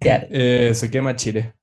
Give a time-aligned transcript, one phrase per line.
[0.00, 1.54] Eh, se quema Chile.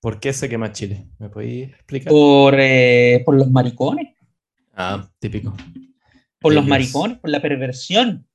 [0.00, 1.06] ¿Por qué se quema Chile?
[1.18, 2.10] ¿Me podéis explicar?
[2.10, 4.14] Por, eh, por los maricones.
[4.74, 5.54] Ah, típico.
[6.40, 6.70] Por los Ellos.
[6.70, 8.26] maricones, por la perversión.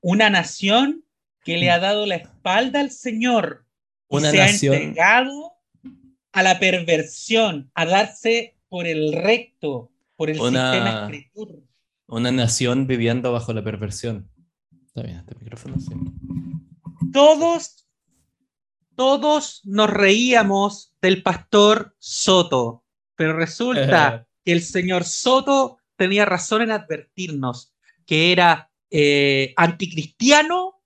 [0.00, 1.04] Una nación
[1.42, 3.64] que le ha dado la espalda al Señor
[4.08, 5.52] y Una se nación- ha entregado
[6.32, 11.62] a la perversión, a darse por el recto, por el Una- sistema escritor.
[12.08, 14.28] Una nación viviendo bajo la perversión.
[14.86, 15.90] Está bien, este micrófono sí.
[17.12, 17.86] Todos,
[18.94, 22.84] todos nos reíamos del pastor Soto,
[23.14, 27.72] pero resulta que el señor Soto tenía razón en advertirnos
[28.06, 30.80] que era eh, anticristiano,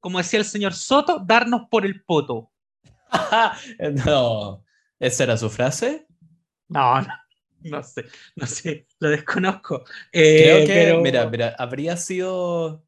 [0.00, 2.50] como decía el señor Soto, darnos por el poto.
[4.06, 4.64] no,
[4.98, 6.06] ¿esa era su frase?
[6.68, 7.08] No, no,
[7.62, 9.84] no sé, no sé, lo desconozco.
[10.12, 12.84] Creo Eh, que, pero- mira, mira, habría sido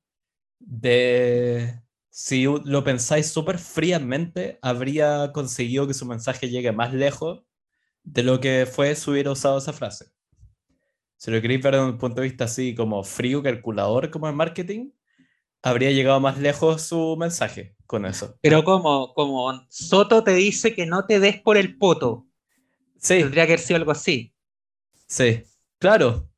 [0.58, 1.81] de...
[2.14, 7.42] Si lo pensáis súper fríamente, habría conseguido que su mensaje llegue más lejos
[8.02, 10.12] de lo que fue si hubiera usado esa frase.
[11.16, 14.36] Si lo queréis ver desde un punto de vista así como frío, calculador, como en
[14.36, 14.90] marketing,
[15.62, 18.36] habría llegado más lejos su mensaje con eso.
[18.42, 22.26] Pero como, como Soto te dice que no te des por el poto,
[22.98, 24.32] Sí, tendría que haber sido algo así.
[25.08, 25.42] Sí,
[25.78, 26.28] claro,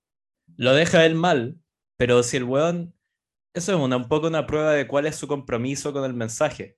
[0.56, 1.58] lo deja él mal,
[1.96, 2.93] pero si el weón,
[3.54, 6.76] eso es una, un poco una prueba de cuál es su compromiso con el mensaje.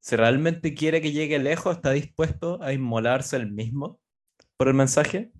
[0.00, 3.98] Si realmente quiere que llegue lejos, está dispuesto a inmolarse él mismo
[4.56, 5.32] por el mensaje.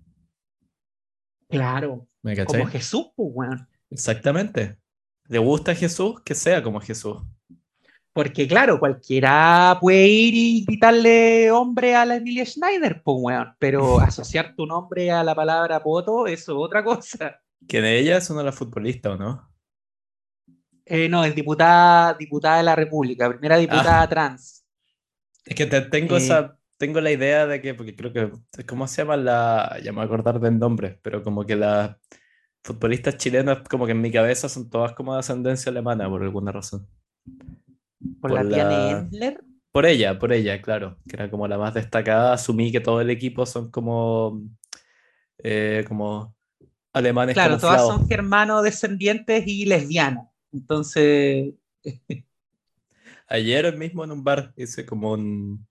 [1.47, 2.07] Claro,
[2.47, 3.67] como Jesús, pues, weón.
[3.89, 4.77] Exactamente.
[5.27, 6.21] ¿Le gusta a Jesús?
[6.23, 7.17] Que sea como Jesús.
[8.11, 13.99] Porque claro, cualquiera puede ir y gritarle hombre a la Emilia Schneider, pues weón, pero
[14.01, 17.39] asociar tu nombre a la palabra poto, eso es otra cosa.
[17.67, 19.48] Que de ella es una de las futbolistas, ¿o no?
[20.91, 24.65] Eh, no, es diputada, diputada de la República, primera diputada trans.
[25.45, 26.17] Es que te- tengo Eh.
[26.17, 28.31] esa, tengo la idea de que, porque creo que,
[28.65, 29.77] ¿cómo se llama la?
[29.83, 31.95] Ya me voy a acordar del nombre, pero como que las
[32.63, 36.51] futbolistas chilenas, como que en mi cabeza son todas como de ascendencia alemana por alguna
[36.51, 36.87] razón.
[38.19, 39.43] Por, por la tía la- Endler.
[39.71, 42.33] Por ella, por ella, claro, que era como la más destacada.
[42.33, 44.41] Asumí que todo el equipo son como,
[45.43, 46.35] eh, como
[46.93, 47.99] alemanes Claro, todas camuflados.
[48.01, 50.28] son germanos descendientes y lesbianas.
[50.51, 51.53] Entonces,
[53.27, 55.67] Ayer mismo en un bar hice como un...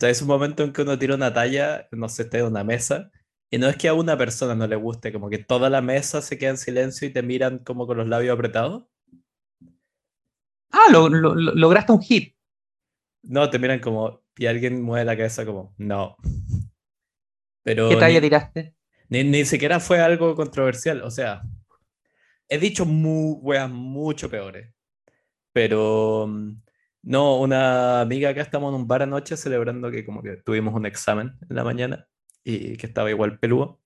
[0.00, 3.10] Es un momento en que uno tira una talla, no sé, está en una mesa,
[3.50, 6.22] y no es que a una persona no le guste, como que toda la mesa
[6.22, 8.84] se queda en silencio y te miran como con los labios apretados.
[10.70, 12.34] ah, lo- lo- lo- lograste un hit.
[13.22, 14.22] No, te miran como...
[14.36, 16.16] Y alguien mueve la cabeza como, no.
[17.62, 18.74] Pero ¿Qué talla ni, tiraste?
[19.10, 21.42] ni, ni siquiera fue algo controversial, o sea,
[22.54, 24.72] he dicho mu weas mucho peores,
[25.52, 26.62] pero mm,
[27.02, 30.86] no, una amiga acá estamos en un bar anoche celebrando que como que tuvimos un
[30.86, 32.08] examen en la mañana
[32.44, 33.80] y que estaba igual peludo,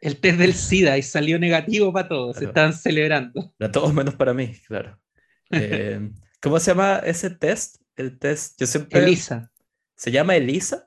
[0.00, 2.36] El test del SIDA y salió negativo para todos.
[2.36, 2.50] Se Claro.
[2.50, 3.54] estaban celebrando.
[3.58, 4.98] para todos menos para mí, claro.
[5.50, 6.10] Eh,
[6.42, 7.76] ¿cómo se llama ese test?
[7.96, 8.98] El test, yo siempre...
[9.02, 9.52] Elisa.
[9.96, 10.86] ¿Se llama Elisa?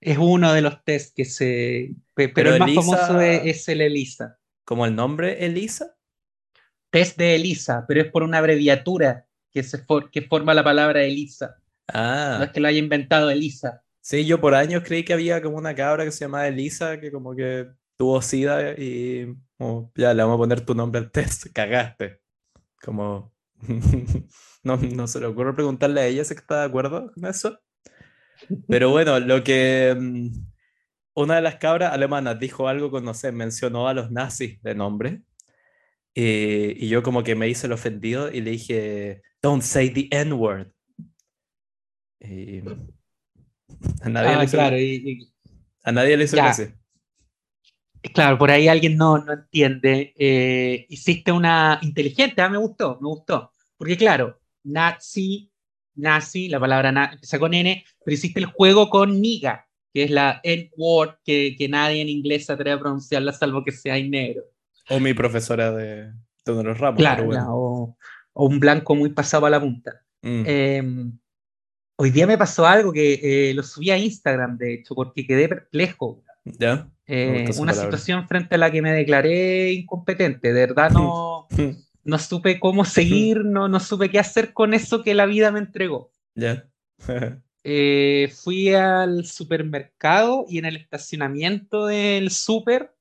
[0.00, 1.94] Es uno de los test que se.
[2.14, 4.36] pe- Pero, Pero el más Elisa- famoso es, es el ELISA.
[4.64, 5.96] ¿Como el nombre Elisa?
[6.90, 11.02] Test de ELISA, pero es por una abreviatura que, se for- que forma la palabra
[11.02, 11.56] ELISA.
[12.36, 13.82] No Ah, es que lo haya inventado ELISA.
[14.00, 17.10] sí, yo por años creí que había como una cabra que se llamaba Elisa que
[17.12, 19.26] como que tuvo sida y
[19.94, 22.20] ya le vamos a poner tu nombre al test, cagaste.
[22.82, 23.34] Como
[24.64, 27.60] no, no se le ocurre preguntarle a ella si está de acuerdo con eso.
[28.68, 30.28] Pero bueno, lo que mm,
[31.14, 34.74] una de las cabras alemanas dijo algo con, no sé, mencionó a los nazis de
[34.74, 35.22] nombre.
[36.14, 40.08] eh, y yo como que me hice el ofendido y le dije, don't say the
[40.10, 40.68] N-word.
[44.02, 45.32] A nadie le Ah, hizo, claro, y- y-
[45.82, 46.78] a nadie le hizo gracia.
[48.12, 50.12] claro, por ahí alguien no, no entiende.
[50.18, 53.52] Eh, hiciste una inteligente, ah, me gustó, me gustó.
[53.76, 55.50] Porque claro, nazi,
[55.94, 60.10] nazi, la palabra na- empieza con N, pero hiciste el juego con niga, que es
[60.10, 64.10] la N-word que, que nadie en inglés se atreve a pronunciarla salvo que sea en
[64.10, 64.44] negro.
[64.88, 66.12] O mi profesora de,
[66.44, 66.98] de los ramos.
[66.98, 67.46] Claro, bueno.
[67.50, 67.96] o,
[68.32, 70.02] o un blanco muy pasado a la punta.
[70.22, 70.42] Mm.
[70.46, 70.82] Eh,
[71.96, 75.48] hoy día me pasó algo que eh, lo subí a Instagram, de hecho, porque quedé
[75.48, 76.22] perplejo.
[76.44, 76.88] ¿Ya?
[77.06, 77.74] Eh, una palabra.
[77.74, 80.52] situación frente a la que me declaré incompetente.
[80.52, 81.46] De verdad no,
[82.04, 85.60] no supe cómo seguir, no, no supe qué hacer con eso que la vida me
[85.60, 86.10] entregó.
[86.34, 86.66] ¿Ya?
[87.64, 92.92] Eh, fui al supermercado y en el estacionamiento del super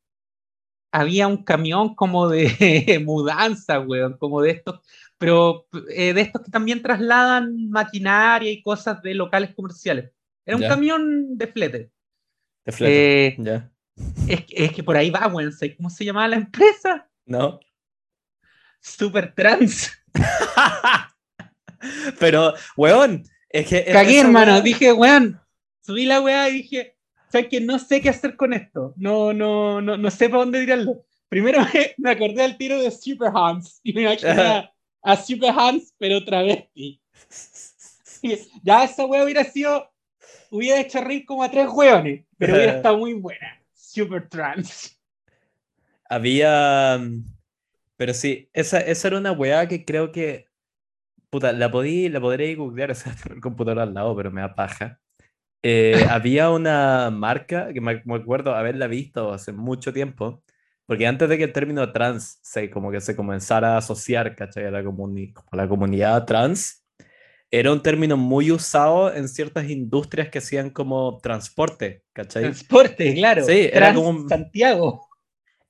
[0.91, 4.81] había un camión como de mudanza, weón, como de estos
[5.17, 10.11] pero eh, de estos que también trasladan maquinaria y cosas de locales comerciales.
[10.45, 10.69] Era un Ya.
[10.69, 11.91] camión de flete.
[12.65, 13.27] De flete.
[13.27, 13.71] Eh, Ya.
[14.27, 15.51] Es, que- es que por ahí va, weón.
[15.53, 17.07] ¿sabes ¿Cómo se llamaba la empresa?
[17.25, 17.59] ¿No?
[18.79, 19.91] Super Trans.
[22.19, 23.23] Pero, weón,
[23.53, 23.85] es que.
[23.85, 24.53] Cagué, hermano.
[24.53, 25.39] weá- Dije, weón.
[25.81, 26.95] Subí la weá y dije,
[27.31, 28.93] ¿sabes que No sé qué hacer con esto.
[28.97, 31.03] No, no, no, no sé para dónde tirarlo.
[31.29, 35.53] Primero me, me acordé del tiro de Super Hans y me imaginé a, a Super
[35.57, 37.01] Hans, pero travesti.
[38.21, 39.89] Y Ya esa weá hubiera sido.
[40.51, 43.61] Hubiera hecho reír como a tres weones, pero hubiera estado muy buena.
[43.73, 44.97] Super Trans.
[46.09, 46.97] Había.
[46.99, 47.23] mm,
[47.97, 50.45] Pero sí, esa, esa era una weá que creo que.
[51.31, 54.41] Puta, la, podí, la podría googlear, o sea, tengo el computador al lado, pero me
[54.41, 54.99] da paja.
[55.63, 60.43] Eh, había una marca que me, me acuerdo haberla visto hace mucho tiempo,
[60.85, 64.65] porque antes de que el término trans se, como que se comenzara a asociar, ¿cachai?
[64.65, 66.85] A la, comuni- como a la comunidad trans,
[67.49, 72.43] era un término muy usado en ciertas industrias que hacían como transporte, ¿cachai?
[72.43, 73.43] Transporte, claro.
[73.45, 75.07] Sí, era Trans como un- Santiago.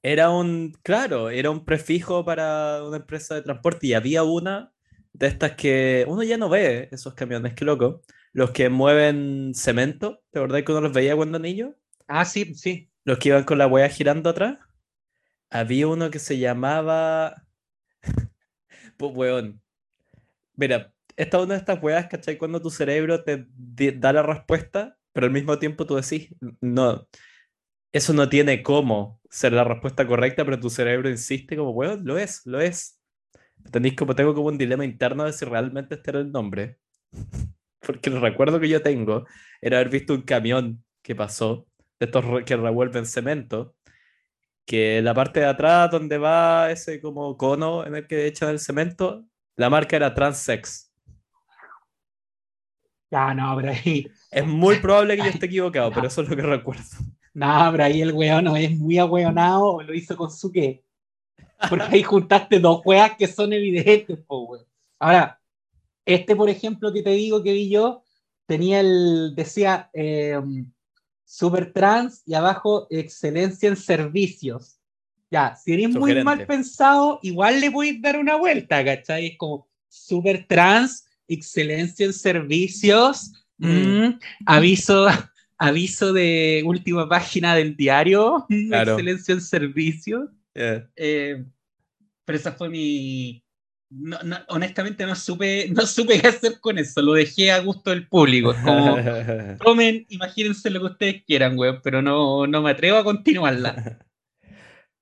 [0.03, 4.71] Era un, claro, era un prefijo para una empresa de transporte y había una
[5.13, 8.01] de estas que uno ya no ve esos camiones, qué loco.
[8.33, 11.75] Los que mueven cemento, ¿de verdad que uno los veía cuando niño?
[12.07, 12.89] Ah, sí, sí.
[13.03, 14.57] Los que iban con la wea girando atrás.
[15.49, 17.45] Había uno que se llamaba.
[18.97, 19.61] Pues weón.
[20.55, 22.37] Mira, esta es una de estas weas, ¿cachai?
[22.37, 23.47] Cuando tu cerebro te
[23.97, 26.29] da la respuesta, pero al mismo tiempo tú decís,
[26.61, 27.07] no,
[27.91, 32.17] eso no tiene cómo ser la respuesta correcta, pero tu cerebro insiste como, weón, lo
[32.17, 33.00] es, lo es.
[33.71, 36.79] Tenéis como, tengo como un dilema interno de si realmente este era el nombre.
[37.79, 39.25] Porque el recuerdo que yo tengo
[39.61, 41.67] era haber visto un camión que pasó,
[41.99, 43.75] de estos que revuelven cemento,
[44.65, 48.59] que la parte de atrás donde va ese como cono en el que echan el
[48.59, 49.25] cemento,
[49.55, 50.91] la marca era Transsex.
[53.11, 54.07] Ah, no, pero ahí.
[54.31, 56.83] Es muy probable que yo esté equivocado, pero eso es lo que recuerdo.
[57.33, 60.85] No, pero ahí el weón no es muy ahueonado o lo hizo con su qué.
[61.69, 64.65] Porque ahí juntaste dos weas que son evidentes, po, weón.
[64.99, 65.39] Ahora,
[66.05, 68.03] este, por ejemplo, que te digo que vi yo,
[68.45, 70.39] tenía el, decía eh,
[71.25, 74.77] Super Trans y abajo excelencia en servicios.
[75.29, 79.27] Ya, si eres muy mal pensado, igual le podéis dar una vuelta, ¿cachai?
[79.27, 83.31] Es como Super Trans, excelencia en servicios,
[83.61, 84.05] Mm.
[84.07, 85.05] mm, aviso,
[85.57, 88.93] aviso de última página del diario, Claro.
[88.93, 90.29] excelencia en servicios.
[90.55, 91.45] Eh, Eh,
[92.25, 93.43] pero esa fue mi.
[93.89, 97.89] no- no, honestamente no supe, no supe qué hacer con eso, lo dejé a gusto
[97.89, 98.51] del público.
[98.51, 98.95] Es como,
[99.65, 103.99] tomen, imagínense lo que ustedes quieran, weón, pero no, no me atrevo a continuarla.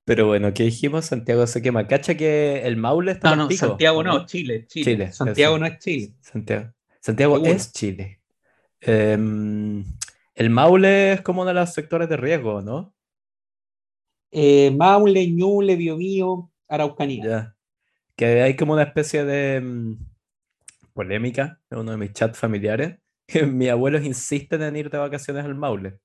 [0.06, 1.06] Pero bueno, ¿qué dijimos?
[1.06, 1.86] Santiago se quema.
[1.86, 4.84] ¿Cacha que el Maule está No, no, pico, Santiago ¿o no, Chile, Chile.
[4.94, 5.60] Chile, Santiago eso.
[5.60, 6.14] no es Chile.
[6.22, 6.74] Santiago.
[7.00, 7.52] Santiago Seguro.
[7.54, 8.20] es Chile.
[8.82, 9.84] Em,
[10.34, 12.96] el Maule es como uno de los sectores de riesgo, ¿no?
[14.32, 17.24] Eh, Maule, Ñuble, Biobío, Araucanía.
[17.24, 17.56] Ya.
[18.16, 19.98] Que hay como una especie de mm,
[20.94, 23.00] polémica en uno de mis chats familiares.
[23.48, 26.00] Mis abuelos insisten en ir de vacaciones al Maule.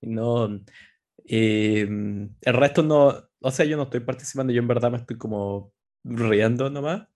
[0.00, 0.60] No.
[1.24, 3.28] Y mm, el resto no.
[3.40, 5.72] O sea, yo no estoy participando, yo en verdad me estoy como
[6.04, 7.08] riendo nomás.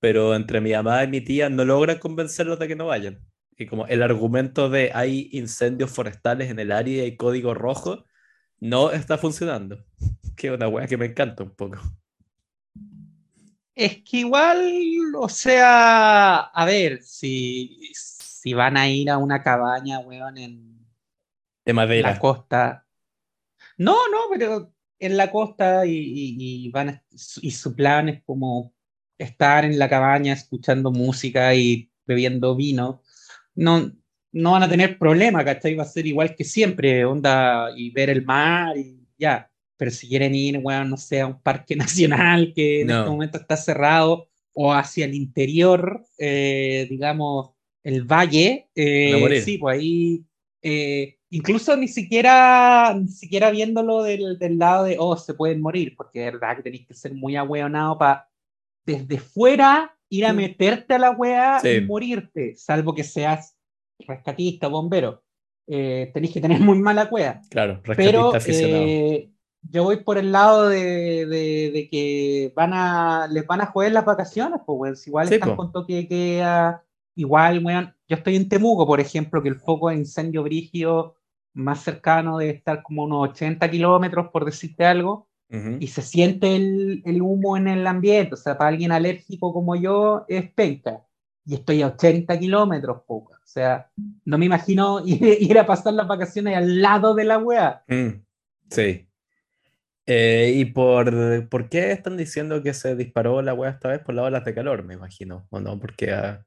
[0.00, 3.20] Pero entre mi mamá y mi tía no logran convencerlos de que no vayan.
[3.56, 8.06] Y como el argumento de hay incendios forestales en el área y hay código rojo,
[8.62, 9.84] no está funcionando.
[10.36, 11.76] Que es una wea que me encanta un poco.
[13.74, 19.98] Es que igual, o sea, a ver, si, si van a ir a una cabaña,
[20.00, 20.86] weón, en
[21.64, 22.12] De madera.
[22.12, 22.86] la costa.
[23.78, 27.04] No, no, pero en la costa y, y- y van a-
[27.40, 28.74] y su plan es como
[29.18, 33.02] estar en la cabaña escuchando música y bebiendo vino.
[33.54, 33.92] No,
[34.32, 35.74] no van a tener problema, ¿cachai?
[35.74, 39.50] Va a ser igual que siempre, onda, y ver el mar y ya.
[39.76, 41.76] Pero si quieren ir, weón, no sé, a un parque
[42.36, 42.98] nacional que en No.
[43.00, 47.50] este momento está cerrado, o hacia el interior, eh, digamos,
[47.82, 50.24] el valle, eh, sí, pues ahí,
[50.62, 55.94] eh, incluso ni siquiera, ni siquiera viéndolo del, del lado de, oh, se pueden morir,
[55.96, 58.28] porque de verdad que tenéis que ser muy ahueonado para
[58.84, 61.68] desde fuera ir a meterte a la wea Sí.
[61.68, 63.56] y morirte, salvo que seas
[64.06, 65.22] rescatista bombero.
[65.66, 67.40] Eh, tenéis que tener muy mala cueva.
[67.50, 68.84] Claro, Pero rescatista aficionado.
[68.86, 69.30] eh,
[69.70, 73.92] yo voy por el lado de, de- de que van a, les van a joder
[73.92, 74.96] las vacaciones, pues, weón.
[74.96, 75.56] Si igual Sí, están po.
[75.56, 77.94] con toque de queda, igual, weón.
[78.08, 81.14] Yo estoy en Temuco, por ejemplo, que el foco de incendio brígido
[81.54, 85.28] más cercano debe estar como unos 80 kilómetros, por decirte algo.
[85.54, 85.76] Ujú.
[85.80, 88.32] y se siente el, el humo en el ambiente.
[88.32, 91.02] O sea, para alguien alérgico como yo es penca.
[91.44, 93.02] Y estoy a 80 kilómetros.
[93.06, 93.90] O sea,
[94.24, 97.84] no me imagino ir, a pasar las vacaciones al lado de la wea.
[97.88, 98.22] Mm,
[98.70, 99.08] sí.
[100.06, 104.14] Eh, ¿y por, por qué están diciendo que se disparó la weá esta vez por
[104.14, 105.46] las olas de calor, me imagino?
[105.50, 105.78] ¿O no?
[105.78, 106.44] Porque ah,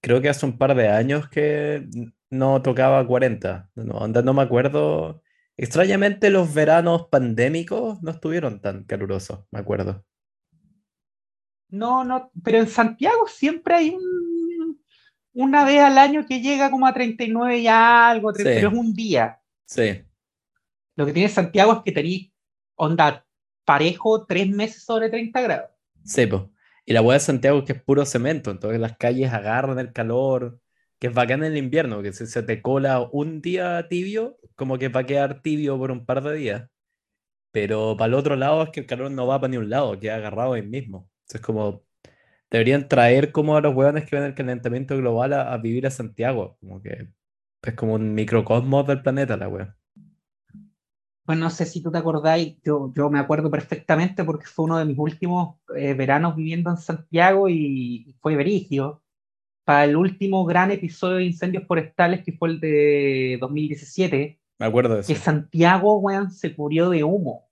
[0.00, 1.86] creo que hace un par de años que
[2.30, 3.70] no tocaba 40.
[3.74, 5.22] No, no me acuerdo.
[5.56, 10.04] Extrañamente los veranos pandémicos no estuvieron tan calurosos, me acuerdo.
[11.68, 14.80] No, no, pero en Santiago siempre hay un-
[15.34, 18.44] una vez al año que llega como a 39 y algo, tre- Sí.
[18.54, 19.40] pero es un día.
[19.64, 20.02] Sí,
[20.94, 22.32] Lo que tiene Santiago es que tenéis
[22.76, 23.26] onda
[23.66, 25.70] parejo tres meses sobre 30 grados.
[26.04, 26.50] sí, po.
[26.86, 29.92] Y la weá de Santiago es que es puro cemento, entonces las calles agarran el
[29.92, 30.60] calor,
[31.00, 34.78] que es bacán en el invierno, que si se te cola un día tibio, como
[34.78, 36.70] que va a quedar tibio por un par de días.
[37.50, 39.98] Pero para el otro lado es que el calor no va para ni un lado,
[39.98, 41.10] queda agarrado ahí mismo.
[41.26, 41.82] Entonces como
[42.50, 45.90] deberían traer como a los hueones que ven el calentamiento global a, a vivir a
[45.90, 47.08] Santiago, como que
[47.62, 49.76] es como un microcosmos del planeta la wea.
[51.26, 54.78] Bueno, no sé si tú te acordáis, yo, yo me acuerdo perfectamente porque fue uno
[54.78, 59.02] de mis últimos eh, veranos viviendo en Santiago y, fue verigio.
[59.64, 64.94] Para el último gran episodio de incendios forestales, que fue el de 2017, Me acuerdo
[64.94, 65.24] de que eso.
[65.24, 67.48] Santiago, weón, se cubrió de humo.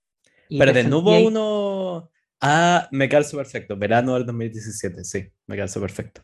[0.49, 2.11] Y Pero de nuevo uno...
[2.41, 3.77] Ah, me calzo perfecto.
[3.77, 6.23] Verano del 2017, sí, me calzo perfecto.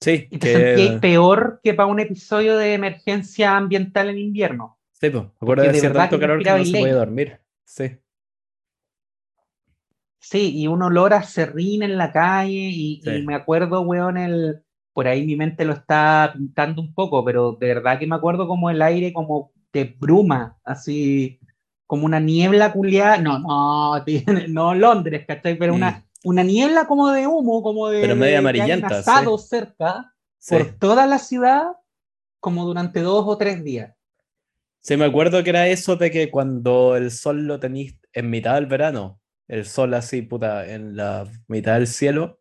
[0.00, 0.98] Sí, Y te sentíais que...
[0.98, 4.78] peor que para un episodio de emergencia ambiental en invierno.
[4.92, 7.40] Sí, pues, me acuerdo de verdad tanto que calor que no se podía dormir.
[7.64, 7.98] Sí.
[10.20, 13.10] Sí, y un olor a serrín en la calle, y, Sí.
[13.10, 14.62] y me acuerdo, weón, el,
[14.92, 18.48] por ahí mi mente lo está pintando un poco, pero de verdad que me acuerdo
[18.48, 21.38] como el aire como de bruma, así
[21.86, 24.04] como una niebla culiada, no, no,
[24.48, 25.56] no Londres, ¿cachai?
[25.56, 25.76] Pero Mm.
[25.76, 29.10] una, una niebla como de humo, como de, Pero media amarillenta, alguien sí.
[29.10, 30.54] asado cerca, Sí.
[30.54, 31.64] por toda la ciudad,
[32.40, 33.92] como durante dos o tres días.
[34.80, 38.54] Sí, me acuerdo que era eso de que cuando el sol lo tenéis en mitad
[38.54, 42.40] del verano, el sol así, puta, en la mitad del cielo,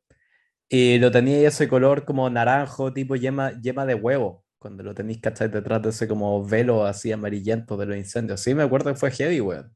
[0.70, 5.20] y lo teníais ese color como naranjo, tipo yema, yema de huevo, cuando lo tenéis,
[5.22, 5.48] ¿cachai?
[5.50, 8.42] Detrás de ese como velo así amarillento de los incendios.
[8.42, 9.72] Sí, me acuerdo que fue heavy, weón.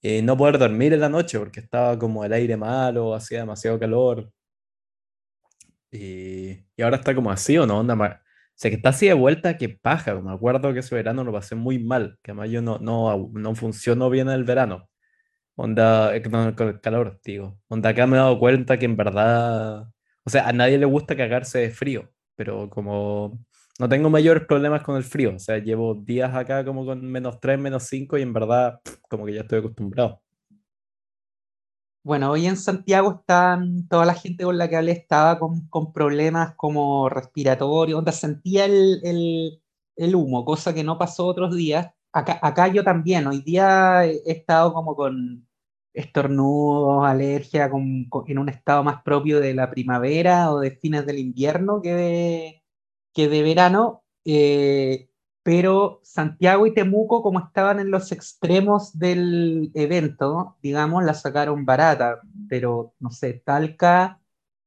[0.00, 3.78] Y no poder dormir en la noche porque estaba como el aire malo, hacía demasiado
[3.78, 4.32] calor.
[5.90, 7.80] Y, y ahora está como así, ¿o no?
[7.80, 7.98] Onda, o
[8.54, 10.14] sea, que está así de vuelta, que paja.
[10.20, 13.54] Me acuerdo que ese verano lo pasé muy mal, que además yo no, no, no
[13.54, 14.88] funcionó bien el verano.
[15.56, 17.58] Onda, eh, con el calor, digo.
[17.68, 19.88] Onda, acá me he dado cuenta que en verdad,
[20.24, 23.44] o sea, a nadie le gusta cagarse de frío, pero como
[23.82, 27.40] no tengo mayores problemas con el frío, o sea, llevo días acá como con menos
[27.40, 30.22] 3, menos 5 y en verdad como que ya estoy acostumbrado.
[32.04, 35.92] Bueno, hoy en Santiago están, toda la gente con la que hablé estaba con, con
[35.92, 39.00] problemas como respiratorios, onda, sentía el,
[39.96, 41.90] el- humo, cosa que no pasó otros días.
[42.12, 45.48] Acá, acá yo también, hoy día he, estado como con
[45.92, 51.18] estornudos, alergia, con- en un estado más propio de la primavera o de fines del
[51.18, 52.61] invierno que de,
[53.12, 54.02] que de verano.
[54.24, 55.08] eh,
[55.42, 62.20] pero Santiago y Temuco, como estaban en los extremos del evento, digamos, la sacaron barata,
[62.48, 64.20] pero no sé, Talca,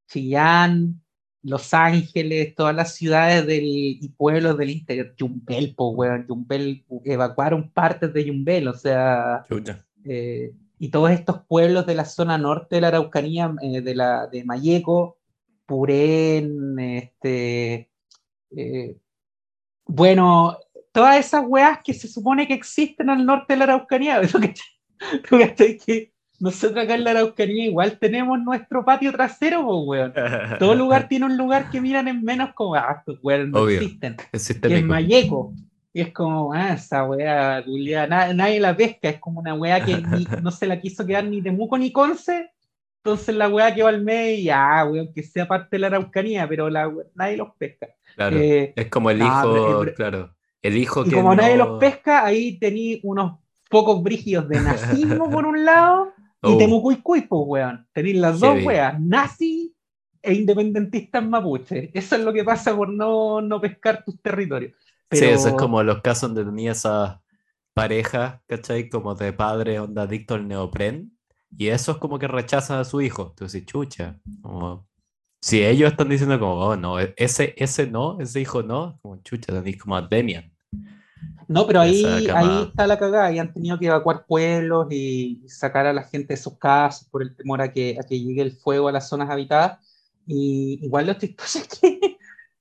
[0.07, 1.01] Chillán,
[1.43, 7.71] Los Ángeles, todas las ciudades del, y pueblos del interior, Yumbel, po, weón, Yumbel, evacuaron
[7.71, 9.45] partes de Yumbel, o sea,
[10.03, 14.27] eh, y todos estos pueblos de la zona norte de la Araucanía, eh, de, la,
[14.27, 15.17] de Mayeco,
[15.65, 17.89] Purén, este,
[18.55, 18.95] eh,
[19.87, 20.57] bueno,
[20.91, 24.39] todas esas weas que se supone que existen al norte de la Araucanía, ¿tú
[25.85, 30.13] que nosotros acá en la Araucanía igual tenemos nuestro patio trasero, po, weón?
[30.59, 33.77] Todo lugar tiene un lugar que miran en menos como, ah, estos weones no Obvio.
[33.81, 34.17] existen.
[34.31, 34.83] Es Que es.
[34.83, 35.53] Mayeco.
[35.93, 39.83] Y es como, ah, esa wea, culiá, na- nadie la pesca, es como una wea
[39.83, 42.51] que ni- no se la quiso quedar ni Temuco ni Conce.
[43.05, 46.47] Entonces la wea quedó al medio y ya, weón, que sea parte de la Araucanía,
[46.49, 47.87] pero la, wea- nadie los pesca.
[48.15, 48.35] Claro.
[48.37, 50.35] Eh, Es como el no, hijo, pero- claro.
[50.63, 53.37] El hijo y que como nadie los pesca, ahí tení unos
[53.69, 57.87] pocos brígidos de nazismo por un lado y Oh, Temucuicuy, pues, weón.
[57.93, 59.71] Tenéis las dos weas, nazi
[60.23, 61.91] e independentistas mapuche.
[61.93, 64.73] Eso es lo que pasa por no, no pescar tus territorios.
[65.11, 67.17] Sí, eso es como los casos donde tenía esas
[67.75, 68.89] parejas, ¿cachai?
[68.89, 71.14] Como de padre onda adicto al neopren.
[71.57, 73.27] Y eso es como que rechazan a su hijo.
[73.29, 74.19] Entonces, chucha.
[74.41, 74.87] Como,
[75.41, 79.53] si ellos están diciendo como, oh, no, ese, ese no, ese hijo no, como chucha,
[79.53, 80.51] tenéis como a Demian.
[81.47, 85.85] No, pero ahí, ahí está la cagada y han tenido que evacuar pueblos y sacar
[85.85, 88.53] a la gente de sus casas por el temor a que, a que llegue el
[88.53, 89.79] fuego a las zonas habitadas.
[90.25, 92.17] Y igual lo chistoso es que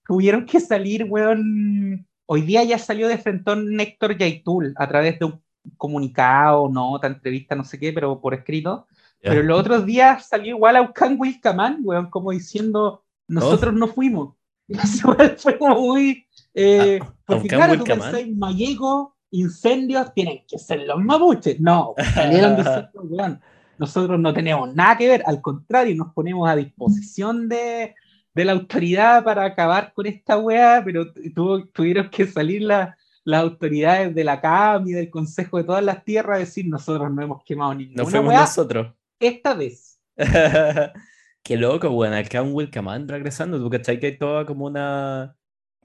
[0.07, 2.07] tuvieron que salir, weón.
[2.27, 5.43] Hoy día ya salió de frentón Néctor Yaitul a través de un
[5.77, 8.87] comunicado, nota, entrevista, no sé qué, pero por escrito.
[9.23, 9.31] Ya.
[9.31, 14.35] Pero los otros días salió igual Aucán Wilcamán, weón, como diciendo, nosotros no fuimos.
[15.39, 16.27] Fue como muy...
[16.55, 21.59] eh, porque claro, tú pensás, Mayego, incendios, tienen que ser los mapuches.
[21.61, 23.41] No, salieron diciendo, weón,
[23.79, 27.95] nosotros no tenemos nada que ver, al contrario, nos ponemos a disposición de,
[28.35, 33.43] de la autoridad para acabar con esta weá, pero tuvo- tuvieron que salir la- las
[33.43, 37.23] autoridades de la CAM y del Consejo de todas las Tierras a decir, nosotros no
[37.23, 38.95] hemos quemado ninguna No fuimos weá nosotros.
[39.19, 40.01] esta vez.
[41.43, 42.15] Qué loco, weón.
[42.15, 43.59] Acá un Wilcamán regresando.
[43.59, 45.37] ¿Tú cachai que hay toda como una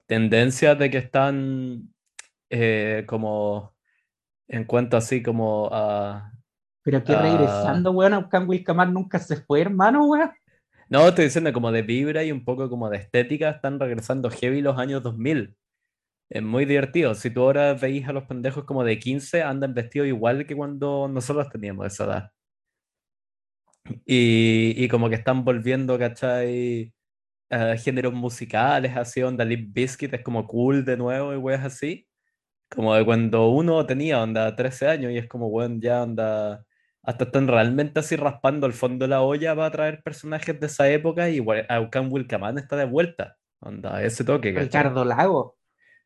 [0.06, 1.92] tendencia de que están
[2.48, 3.74] eh, como
[4.48, 6.32] en cuanto así como a.
[6.82, 10.30] Pero que regresando, weón, Aucán Wilcamar nunca se fue, hermano, weón.
[10.88, 13.50] No, estoy diciendo como de vibra y un poco como de estética.
[13.50, 15.56] Están regresando heavy los años 2000.
[16.30, 17.14] Es muy divertido.
[17.14, 21.08] Si tú ahora veis a los pendejos como de 15, andan vestidos igual que cuando
[21.08, 22.30] nosotros teníamos esa edad.
[24.06, 26.92] Y, y como que están volviendo, ¿cachai?
[27.50, 32.06] A géneros musicales, así, onda Limp Bizkit es como cool de nuevo y weas así.
[32.70, 36.64] Como de cuando uno tenía, onda, 13 años y es como, weón, ya, onda,
[37.02, 40.88] hasta están realmente así raspando el fondo de la olla para traer personajes de esa
[40.88, 43.36] época y Aucán Wilcamán está de vuelta.
[43.60, 44.52] Onda, ese toque.
[44.52, 45.59] Ricardo Lago.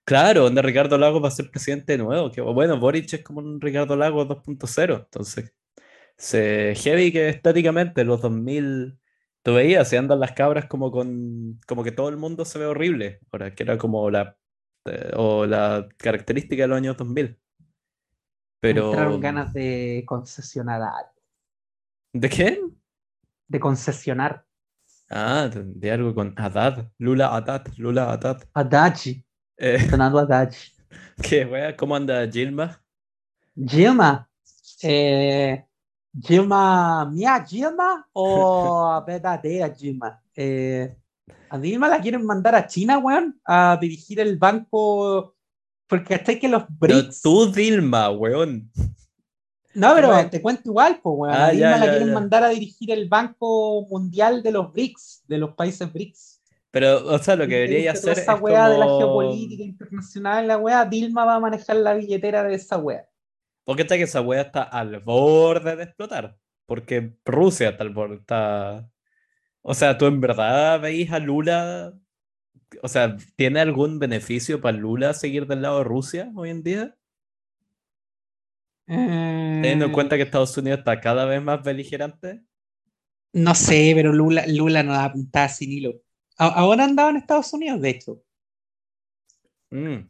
[0.05, 2.31] Claro, donde Ricardo Lagos va a ser presidente de nuevo.
[2.31, 5.05] Que bueno, Boric es como un Ricardo Lagos 2.0.
[5.05, 5.53] Entonces,
[6.17, 8.99] se heavy que estéticamente los 2000
[9.43, 12.67] tú veías, se andan las cabras como con como que todo el mundo se ve
[12.67, 13.21] horrible.
[13.33, 14.37] Ahora, que era como la
[14.87, 17.39] eh, o la característica de los años 2000.
[18.61, 21.13] Pero Entraron ganas de concesionar algo.
[22.13, 22.61] ¿De qué?
[23.49, 24.47] De concesionar.
[25.11, 28.43] Ah, de, de algo con Haddad, Lula Haddad, Lula Haddad.
[28.55, 29.25] Adachi.
[29.57, 30.73] Eh, Sonando Adachi.
[31.23, 31.77] ¿qué wea?
[31.77, 32.81] ¿Cómo anda Gilma?
[33.57, 34.29] Gilma.
[34.83, 35.64] Eh,
[36.21, 40.21] Gilma, ¿mía Gilma o verdadera Gilma?
[40.35, 40.97] Eh,
[41.49, 45.35] a Dilma la quieren mandar a China, weón, a dirigir el banco.
[45.87, 47.23] Porque hasta que los Pero BRICS.
[47.23, 48.71] tú, Dilma, weón.
[49.75, 51.35] No, pero te cuento igual, pues, weón.
[51.35, 52.14] Ah, a Dilma ya, la ya, quieren ya.
[52.14, 56.34] mandar a dirigir el Banco Mundial de los BRICS, de los países BRICS.
[56.75, 60.49] Pero, o sea, lo que debería toda hacer es esa weá de la geopolítica internacional,
[60.49, 63.09] la weá, Dilma va a manejar la billetera de esa weá.
[63.63, 66.37] Porque está que esa wea está al borde de explotar.
[66.67, 68.17] Porque Rusia está al borde.
[68.17, 68.91] Está...
[69.63, 71.95] O sea, tú en verdad veis a Lula.
[72.83, 76.97] O sea, ¿tiene algún beneficio para Lula seguir del lado de Rusia hoy en día?
[78.87, 82.43] Teniendo en Eh, cuenta que Estados Unidos está cada vez más beligerante.
[83.33, 86.01] No sé, pero Lula, Lula no da puntada sin hilo.
[86.37, 88.23] Ahora andaba en Estados Unidos, de hecho.
[89.70, 90.09] Mm.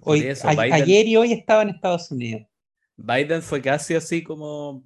[0.00, 2.42] Hoy, eso, a- Biden- Ayer y hoy estaba en Estados Unidos.
[2.96, 4.84] Biden fue casi así como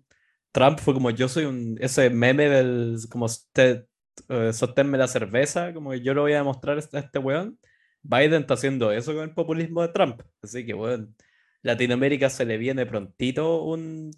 [0.53, 3.87] Trump fue como yo soy un ese meme del como usted
[4.29, 7.19] eh, sosténme la cerveza, como que yo lo voy a demostrar a este, a este
[7.19, 7.59] weón.
[8.03, 10.23] Biden está haciendo eso con el populismo de Trump.
[10.43, 11.15] Así que weón,
[11.63, 14.11] Latinoamérica se le viene prontito un,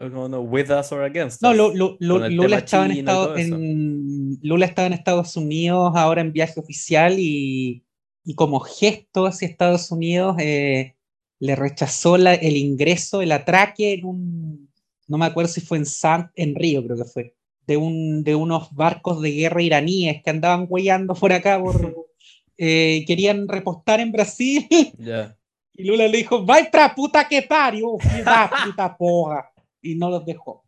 [0.00, 1.56] un with us or against No, us.
[1.74, 7.84] El Lula, estaba en Lula estaba en Estados Unidos ahora en viaje oficial y,
[8.24, 10.94] y como gesto hacia Estados Unidos eh,
[11.38, 14.70] le rechazó la- el ingreso, el atraque en un,
[15.08, 17.34] no me acuerdo si fue en San, en Río creo que fue,
[17.66, 22.06] de, un, de unos barcos de guerra iraníes que andaban huellando por acá, por,
[22.58, 24.66] eh, querían repostar en Brasil
[24.98, 25.36] Ya.
[25.74, 29.50] y Lula le dijo, vai pra puta que pariu, da puta porra.
[29.82, 30.64] Y no los dejó.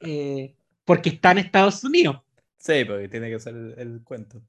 [0.00, 2.20] Eh, porque está en Estados Unidos.
[2.58, 4.42] Sí, porque tiene que ser el, el cuento.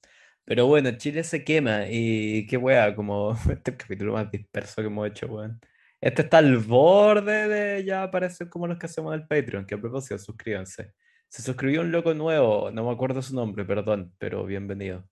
[0.44, 4.82] Pero bueno, Chile se quema y qué wea, como este es el capítulo más disperso
[4.82, 5.60] que hemos hecho, weón.
[6.02, 9.76] Este está al borde de ya aparecer como los que hacemos en el Patreon, que
[9.76, 10.94] a propósito, suscríbanse.
[11.30, 15.08] Se suscribió un loco nuevo, no me acuerdo su nombre, perdón, pero bienvenido.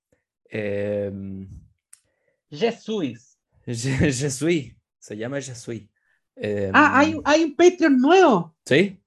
[0.50, 1.48] Em,
[2.50, 3.38] Jesús.
[3.66, 5.40] Je- Jesui, se llama
[6.42, 6.72] Jesui.
[6.74, 8.56] Ah, hay, Em, hay un Patreon nuevo.
[8.66, 9.00] ¿Sí?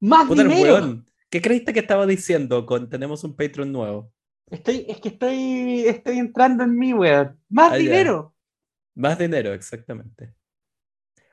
[0.00, 0.74] Más Puta dinero.
[0.74, 1.06] weón.
[1.30, 4.12] ¿Qué creíste que estaba diciendo con tenemos un Patreon nuevo?
[4.50, 7.40] Estoy, es que estoy, estoy entrando en mí, weón.
[7.48, 7.82] Más Ah, ya.
[7.82, 8.34] dinero.
[8.94, 10.34] Más dinero, exactamente.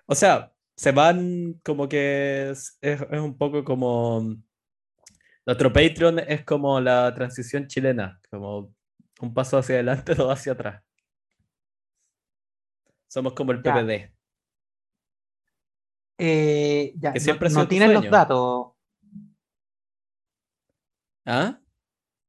[0.05, 4.35] O sea, se van como que es, es- es un poco como...
[5.45, 8.73] Nuestro Patreon es como la transición chilena, como
[9.19, 10.83] un paso hacia adelante, dos hacia atrás.
[13.07, 13.73] Somos como el Ya.
[16.19, 18.73] Eh, ya, Que no- siempre no, tienes los datos.
[21.25, 21.59] ¿Ah?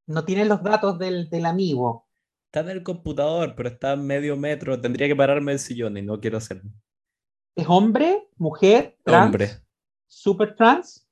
[0.07, 2.07] No tienes los datos del, del amigo.
[2.46, 4.81] Está en el computador, pero está a medio metro.
[4.81, 6.70] Tendría que pararme del sillón y no quiero hacerlo.
[7.55, 8.29] ¿Es hombre?
[8.37, 8.98] ¿Mujer?
[9.05, 9.26] ¿Trans?
[9.26, 9.50] Hombre.
[10.07, 11.09] ¿Super trans?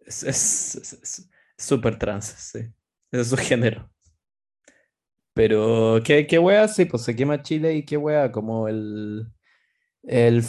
[0.00, 2.60] Es, es, es- es super trans, sí.
[3.12, 3.88] Es su género.
[5.34, 6.66] Pero, ¿qué, qué wea?
[6.68, 9.26] Sí, pues se quema Chile y qué wea, como el,
[10.02, 10.44] el,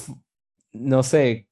[0.73, 1.47] no sé,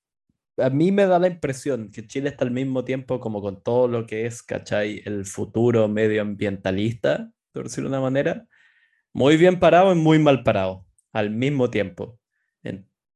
[0.61, 3.87] a mí me da la impresión que Chile está al mismo tiempo como con todo
[3.87, 5.01] lo que es, ¿cachai?
[5.05, 8.47] El futuro medioambientalista, por decirlo de una manera,
[9.13, 12.19] muy bien parado y muy mal parado, al mismo tiempo.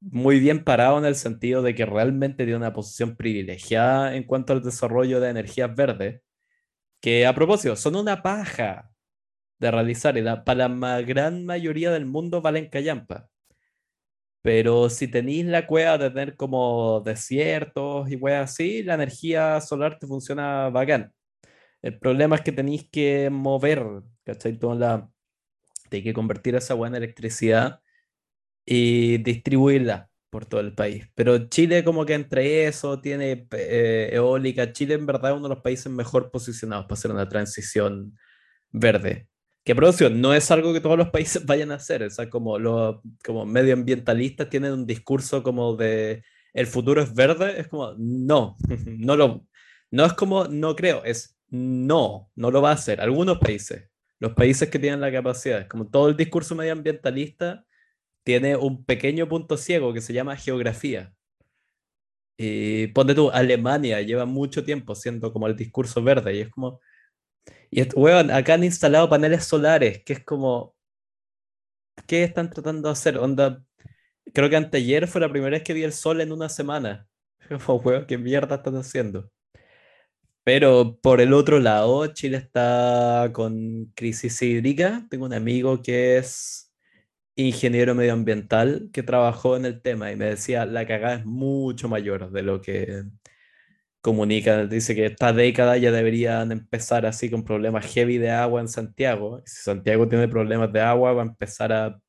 [0.01, 4.53] Muy bien parado en el sentido de que realmente tiene una posición privilegiada en cuanto
[4.53, 6.21] al desarrollo de energías verdes,
[7.01, 8.91] que a propósito, son una paja
[9.57, 13.29] de realizar y para la gran mayoría del mundo valen callampa.
[14.45, 19.97] Pero si tenéis la cueva de tener como desiertos y weas así, la energía solar
[19.97, 21.11] te funciona bacán.
[21.81, 23.83] El problema es que tenéis que mover,
[24.23, 24.59] ¿cachai?
[24.59, 25.09] Toda la...
[25.89, 27.81] Tenéis que convertir esa wea en electricidad
[28.63, 31.09] y distribuirla por todo el país.
[31.15, 34.71] Pero Chile como que entre eso tiene eh, eólica.
[34.73, 38.15] Chile en verdad es uno de los países mejor posicionados para hacer una transición
[38.69, 39.27] verde.
[39.65, 42.03] Que producción no es algo que todos los países vayan a hacer.
[42.03, 46.23] O sea, como los como medioambientalistas tienen un discurso como de
[46.53, 49.45] el futuro es verde, es como no, no lo
[49.91, 53.01] no es como no creo, es no, no lo va a hacer.
[53.01, 57.65] Algunos países, los países que tienen la capacidad, como todo el discurso medioambientalista
[58.23, 61.13] tiene un pequeño punto ciego que se llama geografía.
[62.37, 66.81] Y ponte tú, Alemania lleva mucho tiempo siendo como el discurso verde y es como,
[67.71, 70.75] y weón, acá han instalado paneles solares, que es como,
[72.07, 73.17] ¿qué están tratando de hacer?
[73.17, 73.63] Onda,
[74.33, 77.07] creo que anteayer fue la primera vez que vi el sol en una semana.
[77.65, 79.29] Como, weón, ¿qué mierda están haciendo?
[80.43, 85.05] Pero por el otro lado, Chile está con crisis hídrica.
[85.09, 86.71] Tengo un amigo que es
[87.35, 92.31] ingeniero medioambiental que trabajó en el tema y me decía, la cagada es mucho mayor
[92.31, 93.03] de lo que
[94.05, 94.67] comunica.
[94.67, 99.41] Dice que esta década ya deberían empezar así con problemas heavy de agua en Santiago.
[99.47, 101.99] Si Santiago tiene problemas de agua, va a empezar a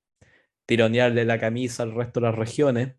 [0.67, 2.97] tironearle la camisa al resto de las regiones.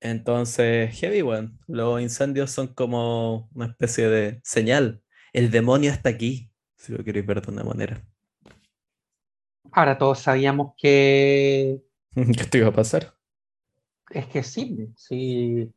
[0.00, 1.58] Entonces, heavy, weón.
[1.66, 5.02] Los incendios son como una especie de señal.
[5.32, 8.04] El demonio está aquí, si lo queréis ver de una manera.
[9.70, 11.80] Ahora todos sabíamos que
[12.14, 13.14] ¿Qué te iba a pasar?
[14.10, 15.72] es que sí, sí,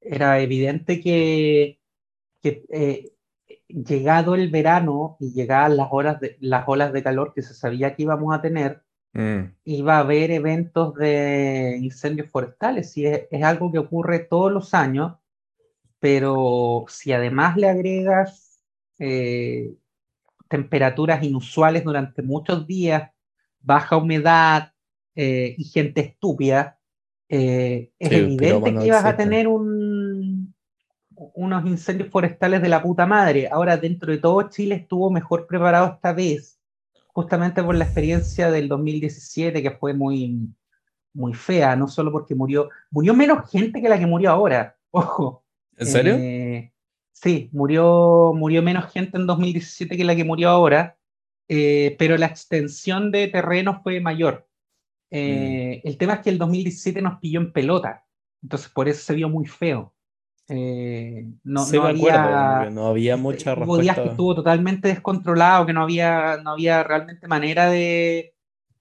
[0.00, 1.80] era evidente que,
[2.42, 3.12] que, eh,
[3.68, 7.94] llegado el verano y llegadas las horas de, las olas de calor que se sabía
[7.94, 8.82] que íbamos a tener,
[9.16, 12.94] Mm, iba a haber eventos de incendios forestales.
[12.98, 15.14] Y es, es algo que ocurre todos los años,
[15.98, 18.60] pero si además le agregas
[18.98, 19.74] eh,
[20.48, 23.10] temperaturas inusuales durante muchos días,
[23.60, 24.74] baja humedad
[25.14, 26.78] eh, y gente estúpida,
[27.30, 29.85] eh, es Sí, evidente que ibas a tener un,
[31.16, 33.48] unos incendios forestales de la puta madre.
[33.50, 36.58] Ahora, dentro de todo, Chile estuvo mejor preparado esta vez,
[37.08, 40.48] justamente por la experiencia del 2017, que fue muy,
[41.14, 45.44] muy fea, no solo porque murió, murió menos gente que la que murió ahora, ojo.
[45.78, 46.16] ¿En serio?
[46.18, 46.72] Eh,
[47.12, 50.96] sí, murió, murió menos gente en 2017 que la que murió ahora,
[51.48, 54.46] eh, pero la extensión de terreno fue mayor.
[55.10, 58.04] Eh, El tema es que el 2017 nos pilló en pelota,
[58.42, 59.94] entonces por eso se vio muy feo.
[60.48, 64.10] Eh, no, sí, no acuerdo, como había, no había mucha hubo días que respuesta.
[64.10, 68.34] estuvo totalmente descontrolado, que no había, no había realmente manera de,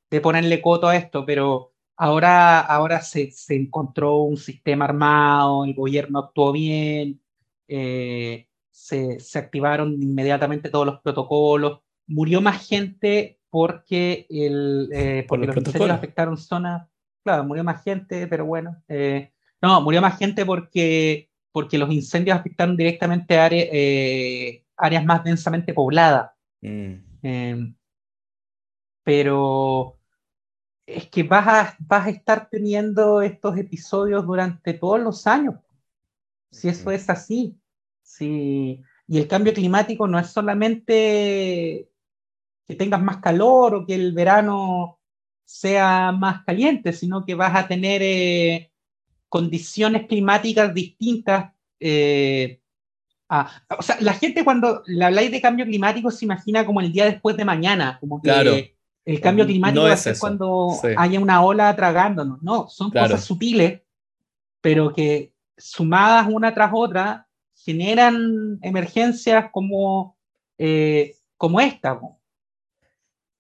[0.10, 5.74] de ponerle coto a esto, pero ahora, ahora se, se encontró un sistema armado, el
[5.74, 7.22] gobierno actuó bien,
[7.68, 15.40] eh, se, se activaron inmediatamente todos los protocolos, murió más gente porque, el, eh, Por
[15.40, 16.88] los los afectaron zonas,
[17.24, 22.38] claro, murió más gente, pero bueno, eh, no, murió más gente porque, porque los incendios
[22.38, 26.32] afectaron directamente área- eh, áreas más densamente pobladas.
[26.62, 27.74] Mm, Eh,
[29.04, 30.00] pero
[30.86, 35.56] es que vas a, vas a estar teniendo estos episodios durante todos los años.
[36.52, 37.60] Si eso es así.
[38.04, 41.90] Si, y el cambio climático no es solamente
[42.68, 45.00] que tengas más calor o que el verano
[45.46, 48.72] sea más caliente, sino que vas a tener eh,
[49.36, 51.52] condiciones climáticas distintas.
[51.78, 52.62] eh,
[53.28, 56.94] a- o sea, la gente cuando le habláis de cambio climático se imagina como el
[56.94, 58.54] día después de mañana, como que Claro.
[59.04, 60.88] el cambio No climático va a es ser cuando sí.
[60.98, 62.42] haya una ola tragándonos.
[62.42, 63.10] No, son Claro.
[63.10, 63.82] cosas sutiles,
[64.62, 67.28] pero que sumadas una tras otra
[67.66, 70.16] generan emergencias como,
[70.58, 72.00] eh, como esta.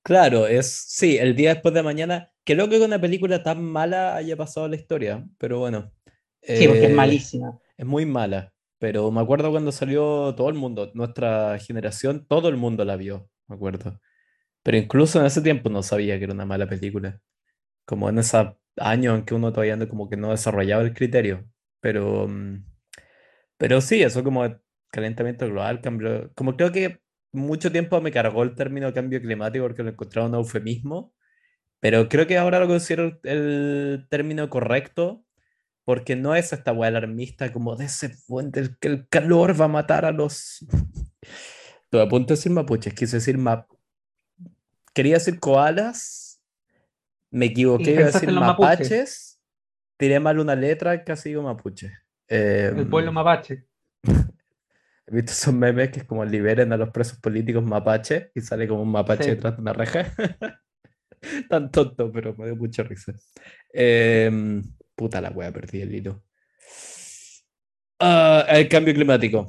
[0.03, 4.15] Claro, es, sí, el día después de mañana, que loco que una película tan mala
[4.15, 5.91] haya pasado la historia, pero bueno.
[6.41, 7.59] Sí, porque es eh, malísima.
[7.75, 12.55] Es muy mala, pero me acuerdo cuando salió todo el mundo, nuestra generación, todo el
[12.55, 13.99] mundo la vio, me acuerdo.
[14.63, 17.21] Pero incluso en ese tiempo no sabía que era una mala película.
[17.85, 21.45] Como en esos años en que uno todavía no, como que no desarrollaba el criterio.
[21.81, 22.65] Pero, mm,
[23.57, 24.43] pero sí, eso como
[24.91, 26.31] calentamiento global, cambio.
[26.35, 30.35] Como creo que mucho tiempo me cargó el término cambio climático porque lo encontraba un
[30.35, 31.13] eufemismo.
[31.85, 35.23] Pero creo que ahora lo considero el término correcto
[35.83, 39.67] porque no es esta weá alarmista como de ese fuente que el calor va a
[39.67, 40.65] matar a los.
[41.83, 43.69] Estuve a punto de decir mapuches, quise decir map.
[44.95, 46.41] Quería decir koalas,
[47.29, 49.39] me equivoqué, iba a decir mapaches,
[49.95, 51.91] tiré mal una letra, casi digo mapuche.
[52.27, 53.67] el pueblo Em, mapache.
[55.05, 58.67] He visto esos memes que es como liberen a los presos políticos mapache y sale
[58.67, 59.29] como un mapache Sí.
[59.29, 60.11] detrás de una reja.
[61.49, 63.13] Tan tonto, pero me dio mucha risa.
[63.73, 64.63] Em,
[64.95, 66.23] puta la wea, perdí el hilo.
[67.99, 69.47] Ah, el cambio climático.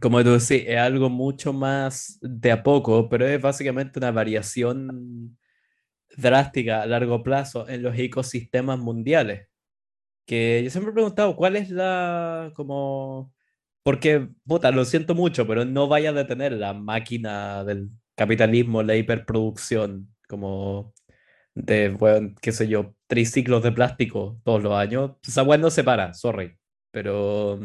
[0.00, 5.36] Como tú decís, es algo mucho más de a poco, pero es básicamente una variación
[6.16, 9.48] drástica a largo plazo en los ecosistemas mundiales.
[10.26, 13.32] Que yo siempre he preguntado, ¿cuál es la, como,
[13.82, 18.96] porque, puta, lo siento mucho, pero no vaya a detener la máquina del capitalismo, la
[18.96, 20.94] hiperproducción, como
[21.54, 25.12] de, bueno, qué sé yo, triciclos de plástico todos los años.
[25.26, 26.58] Esa weá no se para, sorry.
[26.92, 27.60] Pero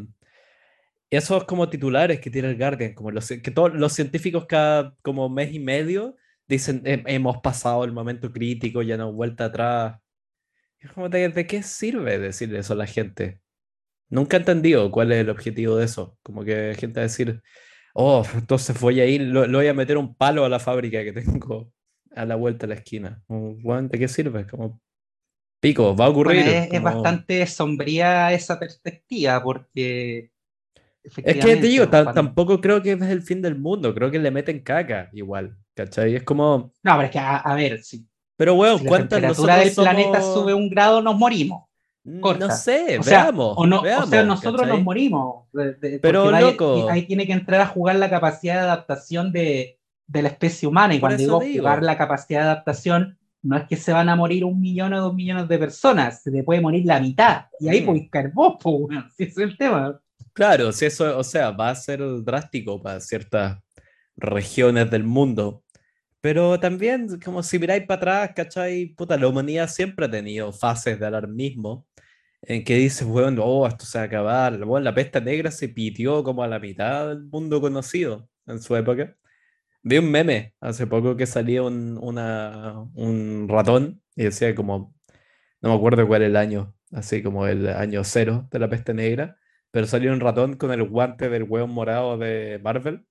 [1.10, 5.30] esos como titulares que tiene el Guardian, como los, que todos los científicos cada como
[5.30, 6.16] mes y medio
[6.48, 10.00] dicen, "Hem- hemos pasado el momento crítico, ya no vuelta atrás.
[10.80, 13.42] Es como, ¿de, de qué sirve decirle eso a la gente?
[14.10, 16.18] Nunca he entendido cuál es el objetivo de eso.
[16.24, 17.42] Como que gente a decir,
[17.96, 21.04] oh, entonces voy a ir, lo, lo voy a meter un palo a la fábrica
[21.04, 21.72] que tengo
[22.16, 23.22] a la vuelta de la esquina.
[23.28, 24.46] Como, "Weón, ¿de qué sirve?
[24.48, 24.80] Como,
[25.60, 26.44] pico, va a ocurrir.
[26.44, 30.30] Bueno, es, bastante sombría esa perspectiva porque
[31.04, 34.20] Es que te digo, cuando- tampoco creo que es el fin del mundo, creo que
[34.20, 36.16] le meten caca igual, ¿cachai?
[36.16, 38.06] Es como, No, pero es que, a, a ver, si,
[38.38, 41.64] pero weón, si la ¿cuántas temperatura del planeta sube un grado, nos morimos.
[42.04, 42.52] No corta.
[42.52, 44.76] sé, O sea, veamos, o, no, o sea, nosotros ¿cachai?
[44.78, 45.46] nos morimos.
[45.54, 46.88] de- de- Pero, loco.
[46.90, 50.96] ahí tiene que entrar a jugar la capacidad de adaptación de, de la especie humana.
[50.96, 51.64] Y Por cuando digo, digo.
[51.64, 55.02] jugar la capacidad de adaptación, no es que se van a morir un millón o
[55.02, 57.46] dos millones de personas, se te puede morir la mitad.
[57.60, 57.86] Y ahí
[58.34, 60.00] vos, po, weón, si ese es el tema.
[60.34, 63.60] Claro, si eso, o sea, va a ser drástico para ciertas
[64.18, 65.64] regiones del mundo.
[66.22, 68.88] Pero también, como si miráis para atrás, ¿cachai?
[68.88, 71.86] Puta, la humanidad siempre ha tenido fases de alarmismo
[72.42, 74.58] en que dices, bueno, oh, esto se va a acabar.
[74.66, 78.76] Bueno, la peste negra se pitió como a la mitad del mundo conocido en su
[78.76, 79.16] época.
[79.90, 84.96] Vi un meme hace poco que salía un, una- un ratón y decía como,
[85.62, 88.94] no me acuerdo cuál era el año, así como el año cero de la peste
[88.96, 89.38] negra,
[89.72, 93.06] pero salió un ratón con el guante del hueón morado de Marvel,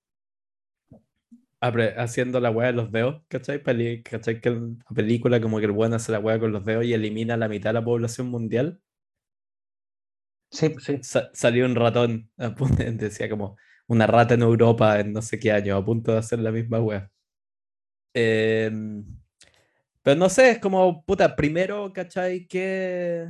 [1.97, 3.63] haciendo la hueá de los dedos, ¿cachai?
[3.63, 4.41] Peli- ¿Cachai?
[4.41, 6.93] Que en la película como que el hueón hace la hueá con los dedos y
[6.95, 8.81] elimina la mitad de la población mundial.
[10.51, 11.03] Sí, sí.
[11.03, 12.31] Sa- salió un ratón,
[12.99, 16.39] decía como una rata en Europa en no sé qué año, a punto de hacer
[16.41, 17.11] la misma wea.
[18.15, 19.05] Em,
[20.03, 22.47] pero no sé, es como, puta, primero, ¿cachai?
[22.47, 23.29] Que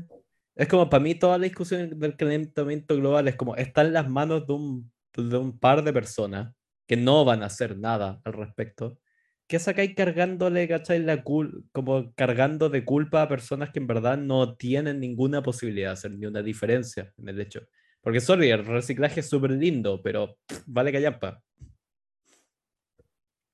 [0.55, 4.09] es como para mí toda la discusión del calentamiento global es como, está en las
[4.09, 6.55] manos de un, de un par de personas
[6.87, 8.99] que no van a hacer nada al respecto.
[9.47, 11.01] ¿Qué sacáis cargándole, cachai?
[11.01, 15.90] La cul como cargando de culpa a personas que en verdad no tienen ninguna posibilidad
[15.90, 17.61] de hacer ni una diferencia en el hecho?
[18.05, 21.43] Porque, sorry, el reciclaje es súper lindo, pero pff, vale callampa.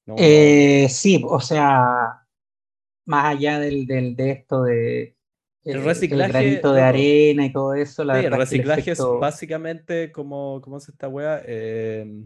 [0.07, 0.17] No, no.
[0.19, 2.27] Eh, sí, o sea,
[3.07, 5.17] más allá del, del- de esto de
[5.65, 8.81] El eh, reciclaje, granito de arena y todo eso, la Sí, el es el reciclaje
[8.91, 11.43] efecto- es básicamente como, ¿cómo es esta wea?
[11.47, 12.25] Eh,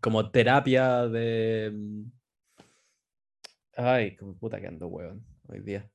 [0.00, 1.72] como terapia de...
[1.74, 2.02] mm,
[3.76, 5.88] Ay, como puta que ando, weón, hoy día.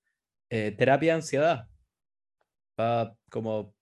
[0.50, 1.68] Eh, terapia de ansiedad.
[2.76, 3.76] Para como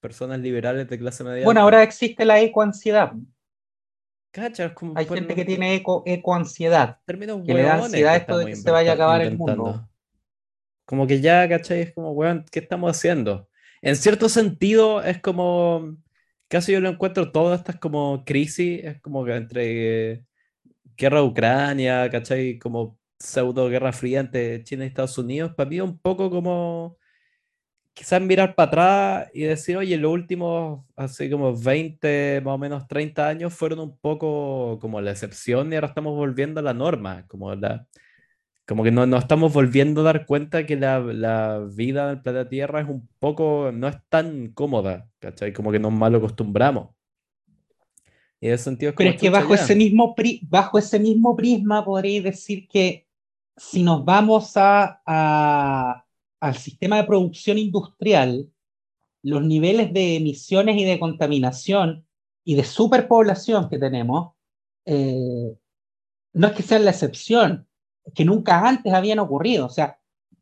[0.00, 1.44] personas liberales de clase media.
[1.44, 3.12] Bueno, ahora existe la ecoansiedad.
[4.32, 6.98] Cacha, es como Hay gente que tiene eco, ecoansiedad.
[7.04, 9.88] términos que le da ansiedad esto de que se vaya a acabar el mundo.
[10.84, 11.82] Como que ya, ¿cachai?
[11.82, 13.48] Es como, weón, ¿qué estamos haciendo?
[13.82, 15.96] En cierto sentido, es como,
[16.48, 20.24] casi yo lo encuentro, todas estas como crisis, es como que entre eh,
[20.96, 22.58] guerra Ucrania, ¿cachai?
[22.58, 26.96] Como pseudo guerra fría entre China y Estados Unidos, para mí es un poco como
[27.94, 32.86] quizás mirar para atrás y decir, oye, los últimos, así como 20, más o menos
[32.88, 37.26] 30 años fueron un poco como la excepción y ahora estamos volviendo a la norma,
[37.28, 37.86] como la...
[38.66, 42.48] Como que no nos estamos volviendo a dar cuenta que la, la vida del planeta
[42.48, 45.52] Tierra es un poco, no es tan cómoda, ¿cachai?
[45.52, 46.90] Como que nos mal acostumbramos.
[48.40, 51.84] Y en ese sentido es Pero es que bajo ese, mismo bajo ese mismo prisma
[51.84, 53.06] podréis decir que
[53.56, 56.04] si nos vamos a, a,
[56.40, 58.50] al sistema de producción industrial,
[59.22, 62.06] los niveles de emisiones y de contaminación
[62.44, 64.32] y de superpoblación que tenemos,
[64.86, 65.54] eh,
[66.32, 67.68] no es que sean la excepción,
[68.04, 69.66] es que nunca antes habían ocurrido.
[69.66, 70.00] O sea,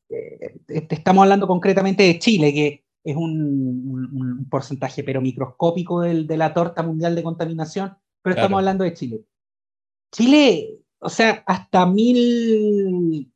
[0.09, 6.83] eh, estamos hablando concretamente de Chile, que es un, porcentaje pero microscópico de la torta
[6.83, 9.25] mundial de contaminación, pero estamos hablando de Chile.
[10.13, 13.31] Chile, o sea, hasta mil,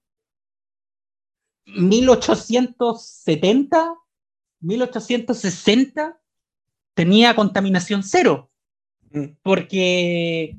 [1.66, 3.94] 1870,
[4.60, 6.20] 1860
[6.94, 8.50] tenía contaminación cero.
[9.10, 9.24] Mm.
[9.42, 10.56] Porque,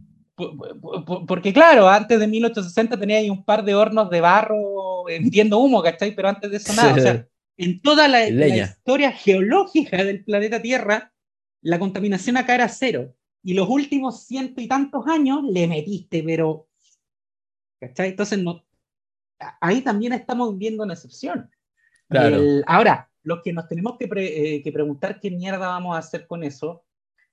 [1.28, 5.82] porque claro, antes de 1860 tenía ahí un par de hornos de barro emitiendo humo,
[5.82, 6.16] ¿cachai?
[6.16, 6.94] Pero antes de eso nada.
[6.94, 11.14] O sea, en toda la, historia geológica del planeta Tierra,
[11.62, 13.16] la contaminación acá era cero.
[13.44, 16.68] Y los últimos ciento y tantos años le metiste, pero.
[17.80, 18.10] ¿Cachai?
[18.10, 18.64] Entonces no,
[19.62, 21.50] ahí también estamos viendo una excepción.
[22.68, 26.84] ahora, los que nos tenemos eh, que, preguntar qué mierda vamos a hacer con eso,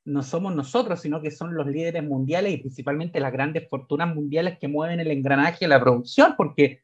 [0.04, 4.58] no somos nosotros, sino que son los líderes mundiales y principalmente las grandes fortunas mundiales
[4.58, 6.82] que mueven el engranaje de la producción, porque,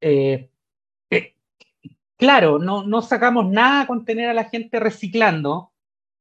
[0.00, 0.50] eh,
[1.10, 1.34] eh,
[2.16, 5.72] claro, no, no sacamos nada con tener a la gente reciclando.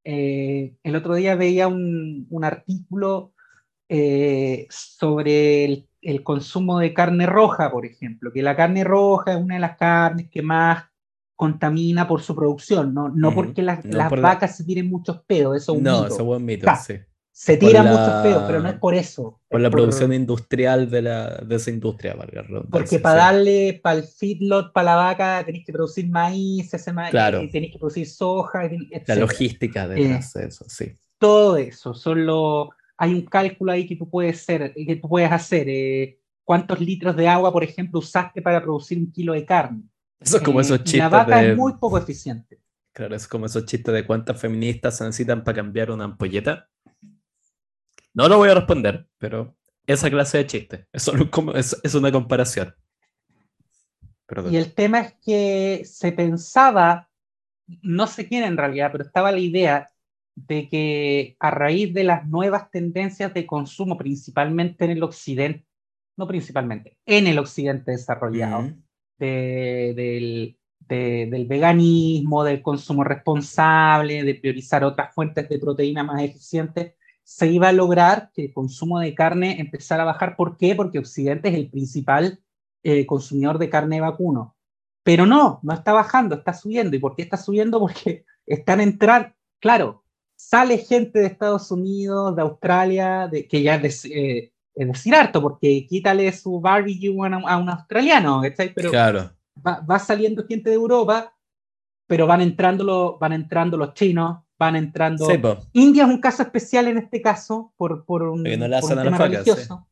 [0.03, 3.33] el otro día veía un, un artículo
[4.69, 9.55] sobre el el consumo de carne roja, por ejemplo, que la carne roja es una
[9.55, 10.85] de las carnes que más
[11.35, 15.77] contamina por su producción, no, no porque las, vacas se tiren muchos pedos, eso es
[15.79, 16.95] un no, eso es un mito, sí.
[17.33, 19.39] Se tiran muchos pedos, pero no es por eso.
[19.49, 24.03] Por la producción industrial de, la, de esa industria, valga Porque para darle, para el
[24.03, 27.39] feedlot, para la vaca, tenéis que producir maíz, ese maíz, claro.
[27.51, 29.07] tenéis que producir soja, etc.
[29.07, 30.95] La logística detrás de eso, sí.
[31.17, 32.67] Todo eso, son los
[33.01, 35.67] hay un cálculo ahí que tú puedes, ser, que tú puedes hacer.
[35.67, 39.81] Eh, ¿Cuántos litros de agua, por ejemplo, usaste para producir un kilo de carne?
[40.19, 40.99] Eso es como eh, esos chistes.
[40.99, 42.61] La vaca es muy poco eficiente.
[42.93, 46.69] Claro, es como esos chistes de cuántas feministas se necesitan para cambiar una ampolleta.
[48.13, 50.87] No lo voy a responder, pero esa clase de chiste.
[50.93, 51.13] Eso
[51.55, 52.75] es, es una comparación.
[54.51, 57.09] Y el tema es que se pensaba,
[57.81, 59.89] no sé quién en realidad, pero estaba la idea
[60.35, 65.65] de que a raíz de las nuevas tendencias de consumo, principalmente en el occidente,
[66.17, 68.71] no principalmente, en el occidente desarrollado,
[69.17, 77.47] del, del veganismo, del consumo responsable, de priorizar otras fuentes de proteína más eficientes, se
[77.47, 80.35] iba a lograr que el consumo de carne empezara a bajar.
[80.35, 80.75] ¿Por qué?
[80.75, 82.39] Porque Occidente es el principal
[82.83, 84.55] eh, consumidor de carne vacuno.
[85.03, 86.95] Pero no, no está bajando, está subiendo.
[86.95, 87.79] ¿Y por qué está subiendo?
[87.85, 90.00] Porque están entrando, claro,
[90.41, 95.85] sale gente de Estados Unidos, de Australia, de, que ya es, eh, decir harto, porque
[95.87, 97.09] quítale su barbecue
[97.45, 98.41] a, un australiano,
[98.75, 99.31] Pero claro.
[99.55, 101.33] va, saliendo gente de Europa,
[102.07, 105.27] pero van entrando, los, van entrando los chinos, van entrando...
[105.73, 109.87] India es un caso especial en este caso, por, por un, tema religioso.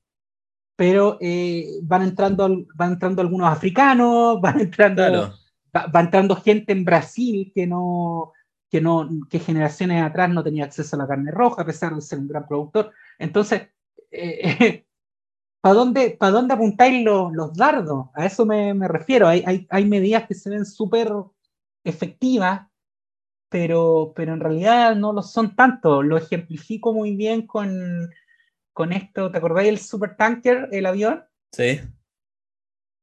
[0.75, 5.33] Pero eh, van, entrando, van entrando algunos africanos, van entrando,
[5.73, 8.33] va entrando gente en Brasil que no
[8.69, 12.01] que, no, que generaciones atrás no tenía acceso a la carne roja, a pesar de
[12.01, 12.91] ser un gran productor.
[13.17, 13.67] Entonces,
[14.11, 14.85] eh,
[15.61, 18.07] ¿para dónde, ¿para dónde apuntáis los, los dardos?
[18.13, 19.27] A eso me, me refiero.
[19.27, 21.11] Hay, hay, hay, medidas que se ven súper
[21.83, 22.67] efectivas,
[23.49, 26.03] pero, pero en realidad no lo son tanto.
[26.03, 28.09] Lo ejemplifico muy bien con,
[28.71, 29.31] con esto.
[29.31, 31.23] ¿Te acordáis del supertanker, el avión?
[31.51, 31.81] Sí.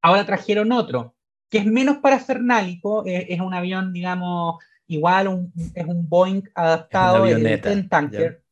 [0.00, 1.16] Ahora trajeron otro,
[1.50, 7.88] que es menos parafernálico, es, es un avión, digamos, igual es un Boeing adaptado en
[7.88, 8.42] tanker.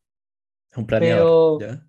[0.77, 1.59] Un planeador.
[1.59, 1.81] Pero,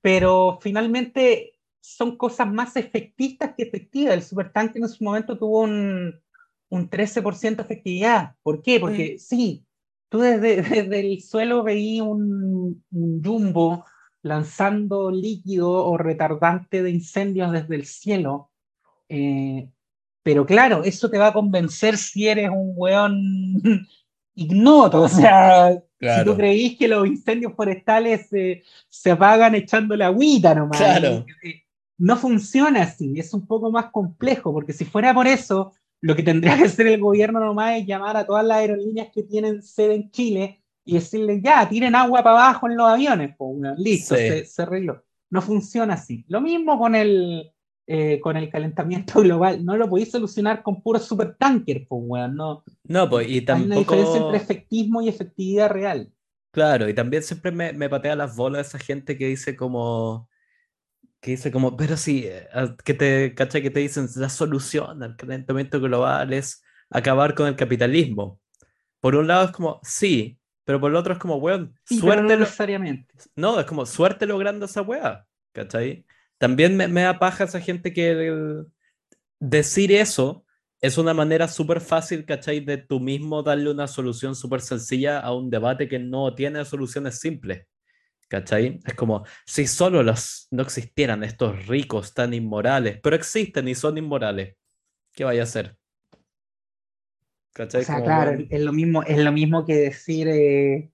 [0.00, 4.14] pero finalmente son cosas más efectistas que efectivas.
[4.14, 6.20] El supertanker en su momento tuvo un,
[6.68, 8.36] un 13% de efectividad.
[8.42, 8.78] ¿Por qué?
[8.80, 9.64] Porque sí,
[10.08, 13.84] tú desde, desde el suelo veías un, un, jumbo
[14.22, 18.50] lanzando líquido o retardante de incendios desde el cielo.
[19.08, 19.68] Eh,
[20.30, 23.60] pero claro, eso te va a convencer si eres un weón
[24.36, 25.02] ignoto.
[25.02, 28.28] O sea, si tú creís que los incendios forestales
[28.88, 30.78] se apagan echándole agüita nomás.
[30.78, 31.26] Claro.
[31.98, 36.22] no funciona así, es un poco más complejo, porque si fuera por eso, lo que
[36.22, 39.96] tendría que hacer el gobierno nomás es llamar a todas las aerolíneas que tienen sede
[39.96, 43.34] en Chile y decirles, ya, tiren agua para abajo en los aviones.
[43.36, 45.02] Pues, listo, se, se, arregló.
[45.28, 46.24] No funciona así.
[46.28, 47.52] Lo mismo con el,
[47.92, 49.64] eh, con el calentamiento global.
[49.64, 52.36] No lo podéis solucionar con puros supertanker, pues, weón.
[52.36, 53.72] No, no pues, y tampoco...
[53.72, 56.12] Hay una diferencia entre efectismo y efectividad real.
[56.52, 60.28] Claro, y también siempre me, me patea las bolas esa gente que dice como
[61.20, 62.46] que dice como, pero sí, eh,
[62.84, 63.60] que te, ¿cachai?
[63.60, 68.40] Que te dicen, la solución al calentamiento global es acabar con el capitalismo.
[69.00, 72.22] Por un lado es como, sí, pero por el otro es como, weón, suerte.
[72.22, 73.12] No necesariamente.
[73.34, 76.06] No, es como, suerte logrando esa weá, ¿cachai?
[76.40, 78.64] También me, me da paja esa gente que
[79.38, 80.46] decir eso
[80.80, 82.60] es una manera súper fácil, ¿cachai?
[82.60, 87.18] De tú mismo darle una solución súper sencilla a un debate que no tiene soluciones
[87.20, 87.66] simples.
[88.26, 88.80] ¿Cachai?
[88.86, 93.98] Es como si solo los, no existieran estos ricos tan inmorales, pero existen y son
[93.98, 94.56] inmorales.
[95.12, 95.76] ¿Qué vaya a hacer?
[97.52, 97.82] ¿Cachai?
[97.82, 100.89] O sea, claro, es, lo mismo, es lo mismo que decir, eh,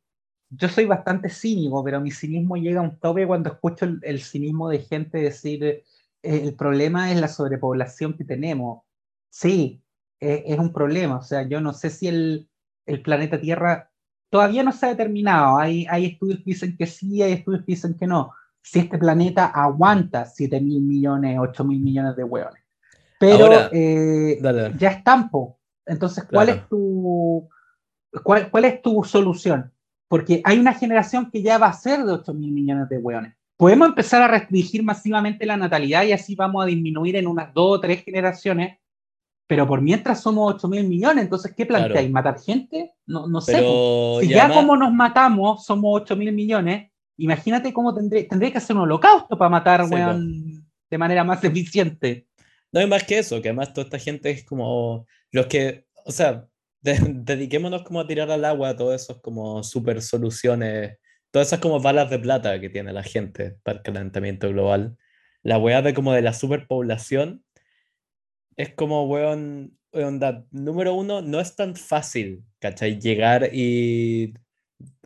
[0.50, 4.68] yo soy bastante cínico, pero mi cinismo llega a un tope cuando escucho el, cinismo
[4.68, 5.82] de gente decir, eh,
[6.22, 8.82] el problema es la sobrepoblación que tenemos.
[9.28, 9.82] Sí,
[10.20, 12.48] e, es un problema, o sea, yo no sé si el,
[12.86, 13.90] el planeta Tierra
[14.30, 15.58] todavía no se ha determinado.
[15.58, 18.32] Hay, hay estudios que dicen que sí, hay estudios que dicen que no.
[18.62, 22.62] Si este planeta aguanta 7 mil millones, 8 mil millones de hueones.
[23.18, 24.38] Pero eh,
[24.78, 25.58] ya es tampo.
[25.86, 27.48] Entonces, ¿cuál es tu
[28.22, 29.72] cuál, cuál es tu solución?
[30.08, 33.34] Porque hay una generación que ya va a ser de 8 mil millones de hueones.
[33.56, 37.78] Podemos empezar a restringir masivamente la natalidad y así vamos a disminuir en unas dos
[37.78, 38.78] o tres generaciones
[39.46, 42.10] pero por mientras somos 8 mil millones, entonces, ¿qué planteáis?
[42.10, 42.94] ¿Matar gente?
[43.06, 43.58] No, no sé.
[44.20, 48.74] Si ya, como nos matamos, somos 8 mil millones, imagínate cómo tendré, tendré que hacer
[48.74, 52.26] un holocausto para matar, weón, de manera más eficiente.
[52.72, 56.10] No hay más que eso, que además toda esta gente es como los que, o
[56.10, 56.48] sea,
[57.08, 60.98] dediquémonos como a tirar al agua todas esas como super soluciones,
[61.30, 64.96] todas esas como balas de plata que tiene la gente para el calentamiento global.
[65.42, 67.44] La weá de como de la superpoblación
[68.56, 69.78] es como, weón,
[70.50, 72.98] número uno, no es tan fácil, ¿cachai?
[72.98, 74.34] Llegar y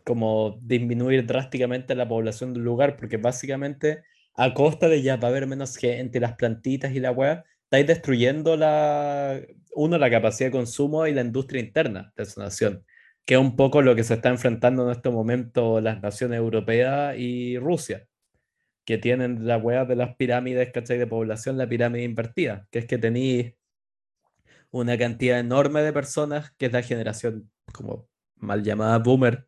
[0.05, 4.03] como disminuir drásticamente la población del lugar, porque básicamente
[4.35, 7.87] a costa de ya va a haber menos gente, las plantitas y la weá, estáis
[7.87, 9.39] destruyendo la,
[9.75, 12.85] uno, la capacidad de consumo y la industria interna de esa nación,
[13.25, 17.15] que es un poco lo que se está enfrentando en este momento las naciones europeas
[17.17, 18.07] y Rusia
[18.85, 20.97] que tienen la weá de las pirámides, ¿cachai?
[20.97, 23.53] De población, la pirámide invertida, que es que tenéis
[24.71, 29.47] una cantidad enorme de personas, que es la generación como mal llamada boomer,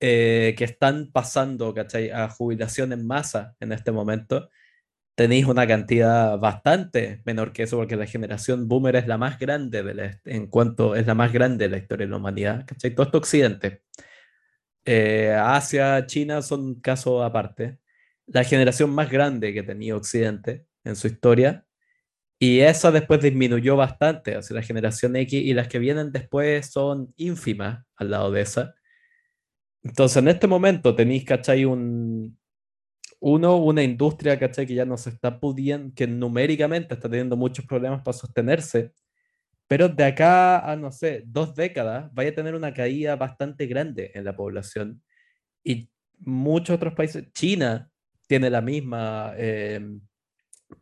[0.00, 2.10] eh, que están pasando, ¿cachai?
[2.10, 4.50] A jubilación en masa en este momento.
[5.14, 9.82] Tenéis una cantidad bastante menor que eso, porque la generación boomer es la más grande
[9.82, 12.94] de en cuanto es la más grande de la historia de la humanidad, ¿cachai?
[12.94, 13.82] Todo esto occidente.
[14.84, 17.78] Eh, Asia, China son casos aparte
[18.26, 21.66] la generación más grande que tenía Occidente en su historia.
[22.38, 27.14] Y esa después disminuyó bastante hacia la generación X y las que vienen después son
[27.16, 28.74] ínfimas al lado de esa.
[29.82, 31.64] Entonces en este momento tenéis, ¿cachai?
[31.64, 32.38] Un,
[33.26, 34.66] uno, una industria, ¿cachai?
[34.66, 38.92] Que ya no se está pudiendo, que numéricamente está teniendo muchos problemas para sostenerse.
[39.66, 44.12] Pero de acá a, no sé, dos décadas, vaya a tener una caída bastante grande
[44.14, 45.02] en la población.
[45.64, 47.90] Y muchos otros países, China,
[48.26, 50.02] tiene la misma em,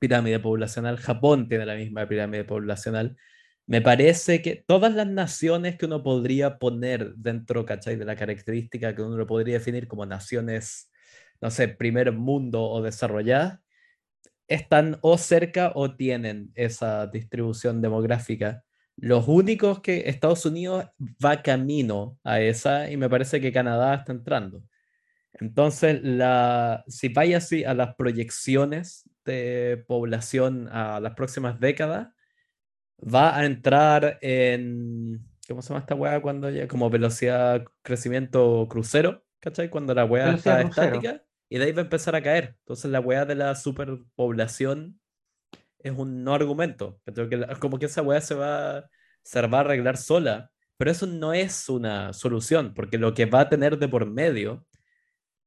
[0.00, 3.16] pirámide poblacional, Japón tiene la misma pirámide poblacional.
[3.66, 7.94] Me parece que todas las naciones que uno podría poner dentro, ¿cachai?
[7.94, 10.91] De la característica que uno lo podría definir como naciones,
[11.42, 13.58] no sé, primer mundo o desarrolladas,
[14.46, 18.64] están o cerca o tienen esa distribución demográfica.
[18.96, 20.86] Los únicos que Estados Unidos
[21.24, 24.62] va camino a esa y me parece que Canadá está entrando.
[25.32, 32.08] Entonces, la, si vaya así a las proyecciones de población a las próximas décadas,
[33.02, 39.24] va a entrar en, ¿cómo se llama esta weá cuando ya, como velocidad, crecimiento crucero,
[39.40, 39.70] ¿cachai?
[39.70, 41.22] Cuando la weá está estática
[41.52, 42.56] y de ahí va a empezar a caer.
[42.60, 44.98] Entonces, la weá de la superpoblación
[45.80, 46.98] es un no argumento.
[47.60, 48.88] Como que esa weá se va,
[49.22, 53.40] se va a arreglar sola, pero eso no es una solución, porque lo que va
[53.40, 54.66] a tener de por medio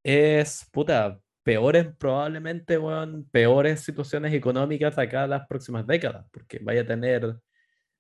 [0.04, 6.86] es, puta, peores probablemente, bueno, peores situaciones económicas acá las próximas décadas, porque vaya a
[6.86, 7.36] tener,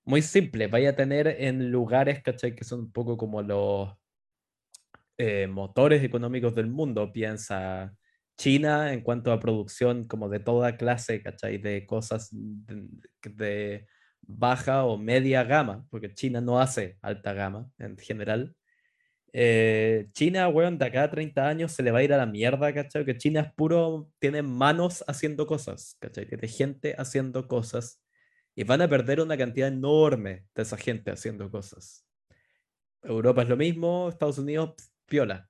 [0.03, 2.53] muy simple, vaya a tener en lugares, ¿cachai?
[2.55, 3.89] Que son un poco como los
[5.17, 7.95] eh, motores económicos del mundo, piensa
[8.37, 11.57] China en cuanto a producción como de toda clase, ¿cachai?
[11.57, 13.85] De cosas de,
[14.27, 18.55] baja o media gama, porque China no hace alta gama en general.
[19.33, 22.25] Eh, China, weón, de acá a 30 años se le va a ir a la
[22.25, 23.05] mierda, ¿cachai?
[23.05, 26.25] Que China es puro, tiene manos haciendo cosas, ¿cachai?
[26.25, 28.01] Tiene gente haciendo cosas
[28.55, 32.05] y van a perder una cantidad enorme de esa gente haciendo cosas.
[33.03, 34.73] Europa es lo mismo, Estados Unidos,
[35.05, 35.49] piola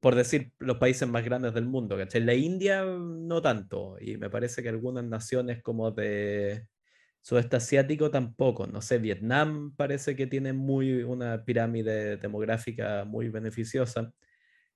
[0.00, 2.22] por decir los países más grandes del mundo, ¿cachai?
[2.22, 6.68] La India no tanto, y me parece que algunas naciones como de
[7.20, 14.12] sudeste asiático tampoco, no sé, Vietnam parece que tiene muy una pirámide demográfica muy beneficiosa,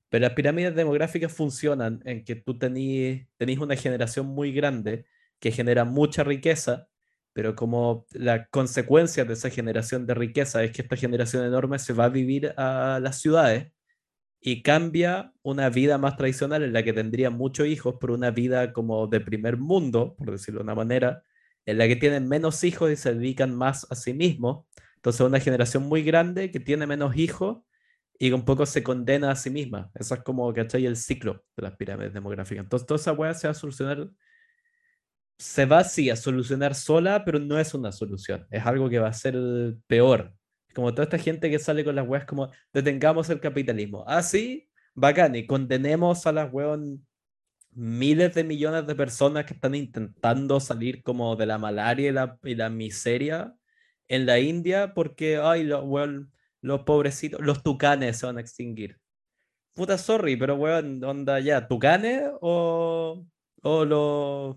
[0.08, 3.26] pero las pirámides demográficas funcionan en que tú tenés,
[3.60, 5.06] una generación muy grande
[5.40, 6.88] que genera mucha riqueza,
[7.32, 11.92] pero como la consecuencia de esa generación de riqueza es que esta generación enorme se
[11.94, 13.72] va a vivir a las ciudades,
[14.44, 18.72] y cambia una vida más tradicional en la que tendría muchos hijos por una vida
[18.72, 21.22] como de primer mundo, por decirlo de una manera,
[21.64, 24.66] en la que tienen menos hijos y se dedican más a sí mismos.
[24.96, 27.58] Entonces una generación muy grande que tiene menos hijos
[28.18, 29.92] y un poco se condena a sí misma.
[29.94, 30.86] Eso es como, ¿cachai?
[30.86, 32.64] El ciclo de las pirámides demográficas.
[32.64, 34.10] Entonces toda esa weá se va a solucionar,
[35.38, 38.44] se va sí a solucionar sola, pero no es una solución.
[38.50, 39.36] Es algo que va a ser
[39.86, 40.34] peor
[40.72, 44.04] como toda esta gente que sale con las weas como detengamos el capitalismo.
[44.06, 47.06] Ah, sí, bacán, y condenemos a las weón
[47.74, 52.38] miles de millones de personas que están intentando salir como de la malaria y la,
[52.42, 53.54] y la miseria
[54.08, 55.84] en la India porque, ay, los,
[56.60, 58.98] los pobrecitos, los tucanes se van a extinguir.
[59.74, 63.24] Puta, sorry, pero weón, onda ya, tucanes o,
[63.62, 64.56] o los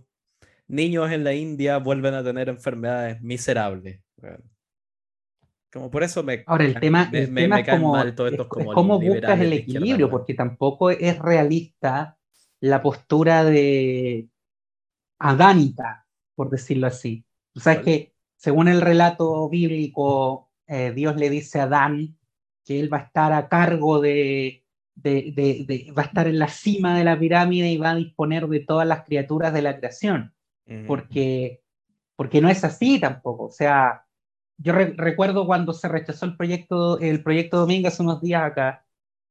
[0.68, 4.02] niños en la India vuelven a tener enfermedades miserables.
[5.76, 6.42] Como por eso me.
[6.48, 8.02] Ahora, el tema, me, es como,
[8.74, 12.18] cómo buscas el equilibrio, porque tampoco es realista
[12.62, 14.30] la postura de
[15.20, 17.26] adánica, por decirlo así.
[17.56, 22.18] Sabes que, según el relato bíblico, eh, Dios le dice a Adán
[22.64, 24.64] que él va a estar a cargo de,
[24.96, 25.34] de,
[25.68, 28.62] de, va a estar en la cima de la pirámide y va a disponer de
[28.62, 30.34] todas las criaturas de la creación.
[30.88, 31.62] porque,
[32.16, 33.48] porque no es así tampoco.
[33.48, 34.05] O sea,
[34.58, 38.86] yo recuerdo cuando se rechazó el proyecto, el proyecto Domingo hace unos días acá,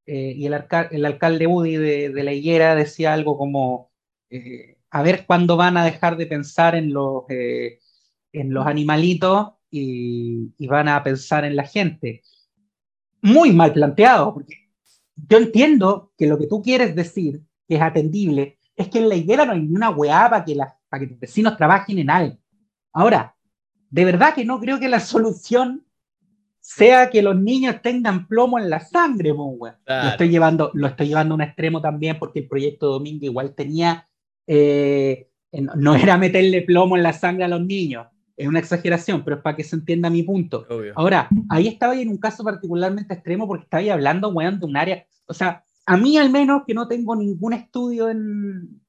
[0.05, 3.91] eh, y el, alcalde Udi de, la Higuera decía algo como,
[4.29, 7.79] eh, a ver cuándo van a dejar de pensar en los, eh,
[8.31, 12.21] en los animalitos y, van a pensar en la gente.
[13.21, 14.69] Muy mal planteado, porque
[15.15, 19.15] yo entiendo que lo que tú quieres decir, que es atendible, es que en la
[19.15, 20.55] higuera no hay ni una weá que,
[20.89, 22.37] para que tus vecinos trabajen en algo.
[22.93, 23.34] Ahora,
[23.95, 25.85] de verdad que no creo que la solución
[26.59, 31.33] sea que los niños tengan plomo en la sangre, Lo estoy llevando, lo estoy llevando
[31.33, 34.07] a un extremo también porque el proyecto Domingo igual tenía,
[34.47, 39.37] eh, no era meterle plomo en la sangre a los niños, es una exageración, pero
[39.37, 40.65] es para que se entienda mi punto.
[40.95, 45.05] Ahora, ahí estaba en un caso particularmente extremo porque estaba hablando, weón, de un área,
[45.27, 48.81] o sea, a mí al menos que no tengo ningún estudio en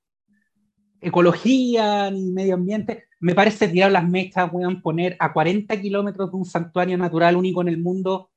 [1.01, 6.37] ecología ni medio ambiente, me parece tirar las mechas, weón, poner a 40 kilómetros de
[6.37, 8.31] un santuario natural único en el mundo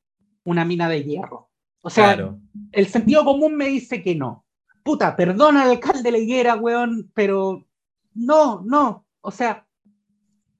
[0.43, 1.49] una mina de hierro.
[1.81, 2.35] O sea,
[2.71, 4.45] el sentido común me dice que no.
[4.83, 7.65] Puta, perdona al alcalde de la higuera, weón, pero
[8.13, 9.05] no, no.
[9.21, 9.67] O sea,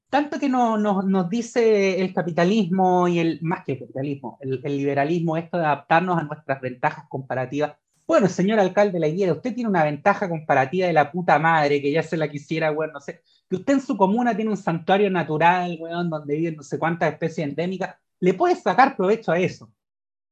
[0.10, 4.78] tanto que no, nos dice el capitalismo y el, más que el capitalismo, el, el,
[4.78, 7.78] liberalismo, esto de adaptarnos a nuestras ventajas comparativas.
[8.10, 11.80] Bueno, señor alcalde de la higuera, usted tiene una ventaja comparativa de la puta madre,
[11.80, 14.58] que ya se la quisiera, weón, no sé que usted en su comuna tiene un
[14.58, 19.38] santuario natural, weón, donde viven no sé cuántas especies endémicas, le puede sacar provecho a
[19.38, 19.72] eso.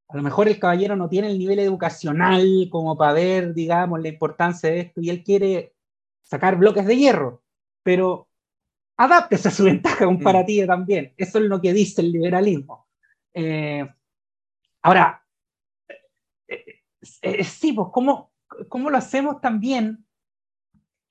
[0.08, 4.08] A lo mejor el caballero no tiene el nivel educacional como para ver, digamos, la
[4.08, 5.76] importancia de esto y él quiere
[6.24, 7.44] sacar bloques de hierro,
[7.84, 8.28] pero
[8.98, 10.68] adáptese a su ventaja comparativa mm.
[10.68, 11.14] también.
[11.16, 12.88] Eso es lo que dice el liberalismo.
[13.36, 13.88] Eh,
[14.82, 15.24] ahora,
[17.22, 18.32] eh, eh, sí, pues, ¿cómo,
[18.70, 20.08] ¿cómo lo hacemos también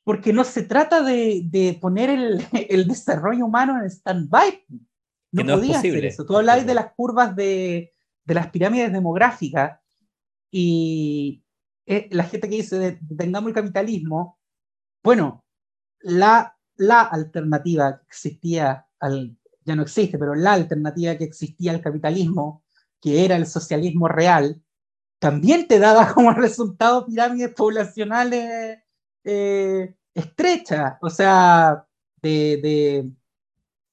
[0.06, 2.10] porque no se trata de, poner
[2.68, 4.64] el, desarrollo humano en stand-by.
[5.32, 6.24] No, podía hacer eso.
[6.24, 7.92] Tú habláis de las curvas de,
[8.24, 9.80] las pirámides demográficas
[10.48, 11.42] y
[11.86, 14.38] eh, la gente que dice tengamos el capitalismo,
[15.02, 15.44] bueno,
[15.98, 21.80] la, la alternativa que existía al, ya no existe, pero la alternativa que existía al
[21.80, 22.62] capitalismo,
[23.00, 24.62] que era el socialismo real,
[25.18, 28.78] también te daba como resultado pirámides poblacionales
[29.24, 31.86] eh, estrecha, o sea,
[32.22, 33.10] de,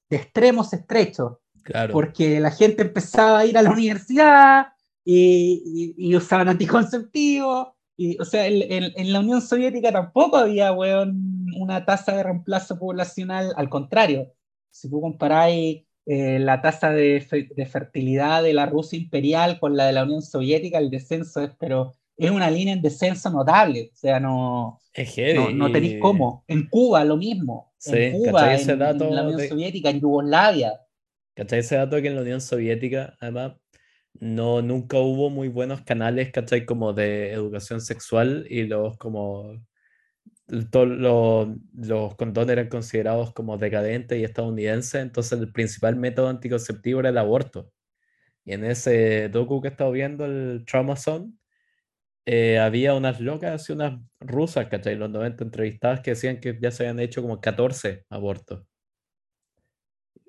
[0.10, 1.38] extremos estrechos.
[1.64, 1.94] Claro.
[1.94, 4.74] Porque la gente empezaba a ir a la universidad
[5.06, 7.70] y, usaban anticonceptivos.
[7.96, 13.54] Y, o sea, en, la Unión Soviética tampoco había, weón, una tasa de reemplazo poblacional,
[13.56, 14.34] al contrario.
[14.72, 17.26] Si tú comparáis eh, la tasa de,
[17.56, 21.52] de, fertilidad de la Rusia imperial con la de la Unión Soviética, el descenso es,
[21.58, 24.80] pero es una línea en descenso notable, o sea, no,
[25.36, 26.44] no, no, tenéis cómo.
[26.48, 30.74] En Cuba lo mismo, en Cuba, en, la Unión Soviética, en Yugoslavia.
[31.36, 33.54] ¿Cachai ese dato que en la Unión Soviética, además,
[34.20, 36.66] no, nunca hubo muy buenos canales, ¿cachai?
[36.66, 39.56] Como de educación sexual y los como
[40.72, 47.00] todos los, los condones eran considerados como decadentes y estadounidenses, entonces el principal método anticonceptivo
[47.00, 47.72] era el aborto.
[48.46, 51.32] Y en ese docu que he estado viendo, el Trauma Zone,
[52.26, 54.96] eh, había unas locas y unas rusas, ¿cachai?
[54.96, 58.66] Los 90 entrevistadas que decían que ya se habían hecho como 14 abortos.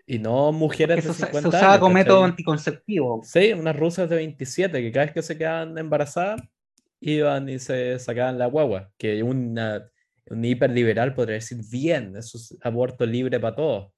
[0.07, 3.23] Y no mujeres de 50 se usaba como método anticonceptivo.
[3.25, 6.43] Sí, unas rusas de 27 que cada vez que se quedaban embarazadas
[7.01, 8.93] iban y se sacaban la guagua.
[8.99, 9.89] Que una,
[10.31, 13.93] un hiperliberal podría decir, bien, eso es aborto libre para todos.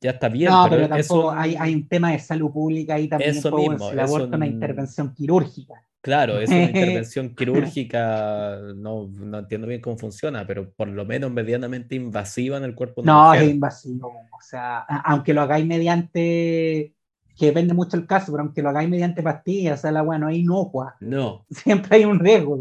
[0.00, 0.50] Ya está bien.
[0.50, 3.30] No, pero, tampoco hay, hay, un tema de salud pública ahí también.
[3.30, 5.74] Eso mismo, el aborto es una intervención quirúrgica.
[6.00, 11.30] Claro, es una intervención quirúrgica, no, no, entiendo bien cómo funciona, pero por lo menos
[11.30, 13.02] medianamente invasiva en el cuerpo.
[13.04, 14.08] no, es invasivo.
[14.08, 16.94] O sea, aunque lo hagáis mediante,
[17.36, 20.18] que depende mucho el caso, pero aunque lo hagáis mediante pastillas, o sea, la weá
[20.18, 20.96] no es inocua.
[21.00, 21.46] No.
[21.50, 22.58] Siempre hay un riesgo.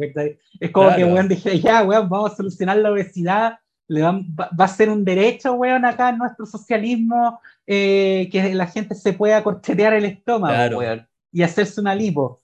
[0.59, 4.21] Es como que, weón, dije, ya, weón, vamos a solucionar la obesidad, le va,
[4.59, 9.13] va, a ser un derecho, weón, acá en nuestro socialismo, eh, que la gente se
[9.13, 12.41] pueda corchetear el estómago, weón, y hacerse una lipo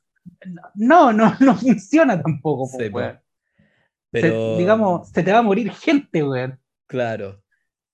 [0.76, 2.70] no, no, no funciona tampoco,
[4.12, 4.58] Pero...
[4.58, 6.60] digamos, se te va a morir gente, weón.
[6.88, 7.44] Claro.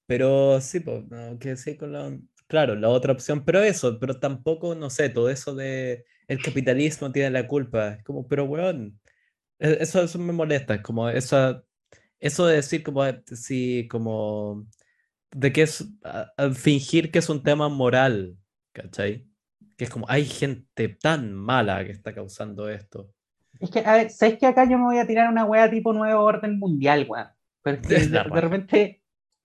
[0.06, 1.04] Pero sí, pues,
[1.40, 2.12] que sí con la...
[2.54, 7.12] Claro, la otra opción, pero eso, pero tampoco, no sé, todo eso de el capitalismo
[7.12, 7.93] tiene la culpa.
[7.95, 8.99] Es como, pero weón,
[9.58, 11.66] e, eso, eso me molesta, es como eso,
[12.20, 14.68] eso de decir como, sí, como,
[15.32, 15.84] de que es,
[16.54, 18.38] fingir que es un tema moral,
[18.72, 19.26] ¿cachai?
[19.76, 23.10] que es como, hay gente tan mala que está causando esto.
[23.60, 25.91] Es que, a ver, ¿sabes que acá yo me voy a tirar una wea tipo
[25.91, 27.30] nuevo orden mundial, weón?
[27.64, 29.03] Pero es que de, repente,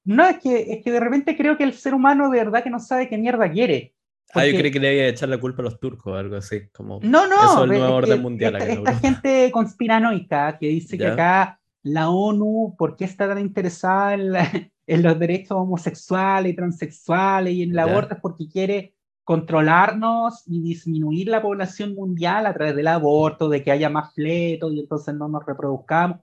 [0.08, 2.70] no, es que, es que de repente creo que el ser humano de verdad que
[2.70, 3.94] no sabe qué mierda quiere.
[4.32, 6.36] Ah, yo creí que le iba a echar la culpa a los turcos o algo
[6.36, 6.68] así.
[6.72, 7.36] Como, no, no.
[7.36, 8.56] Eso es el nuevo orden mundial.
[8.56, 14.14] Esta, esta gente conspiranoica que dice que acá la ONU, ¿por qué está tan interesada
[14.14, 14.32] en,
[14.86, 18.14] en los derechos homosexuales y transexuales y en el aborto?
[18.14, 18.94] Es porque quiere
[19.24, 24.72] controlarnos y disminuir la población mundial a través del aborto, de que haya más fletos
[24.72, 26.20] y entonces no nos reproduzcamos.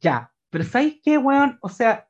[0.00, 1.56] Ya, pero ¿sabéis qué, weón?
[1.60, 2.07] O sea,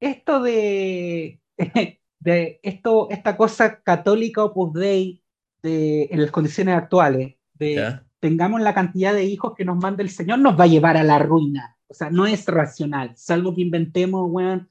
[0.00, 1.40] esto de,
[2.20, 5.22] de esto, esta cosa católica Opus Dei
[5.62, 10.10] de, en las condiciones actuales, de tengamos la cantidad de hijos que nos manda el
[10.10, 11.76] Señor, nos va a llevar a la ruina.
[11.88, 14.68] O sea, no es racional, salvo que inventemos, weón,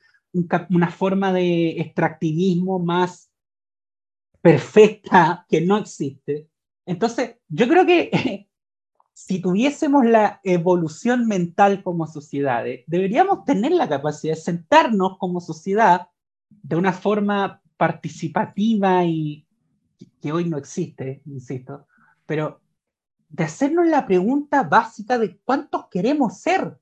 [0.69, 3.32] una forma de extractivismo más
[4.41, 6.47] perfecta que no existe.
[6.86, 8.11] Entonces, yo creo que
[9.18, 16.09] si tuviésemos la evolución mental como sociedades, deberíamos tener la capacidad de sentarnos como sociedad
[16.47, 19.43] de una forma participativa y
[20.22, 21.88] que hoy no existe, insisto,
[22.28, 22.61] pero
[23.28, 26.78] de hacernos la pregunta básica de cuántos queremos ser.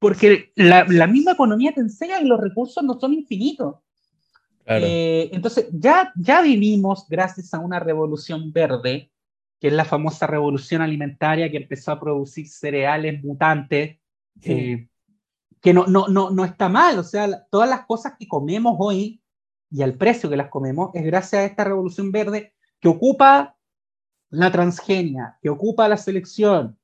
[0.00, 3.76] Porque la, la misma economía te enseña que los recursos no son infinitos.
[4.66, 9.11] Eh, entonces, ya, ya vivimos gracias a una revolución verde,
[9.62, 13.96] que es la famosa revolución alimentaria que empezó a producir cereales mutantes,
[14.42, 14.88] eh,
[15.60, 19.22] que no, no, no, no está mal, o sea, todas las cosas que comemos hoy
[19.70, 23.56] y al precio que las comemos es gracias a esta revolución verde que ocupa
[24.30, 26.76] la transgenia, que ocupa la selección,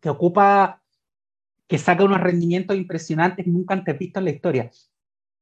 [0.00, 0.80] que ocupa,
[1.66, 4.70] que saca unos rendimientos impresionantes nunca antes vistos en la historia.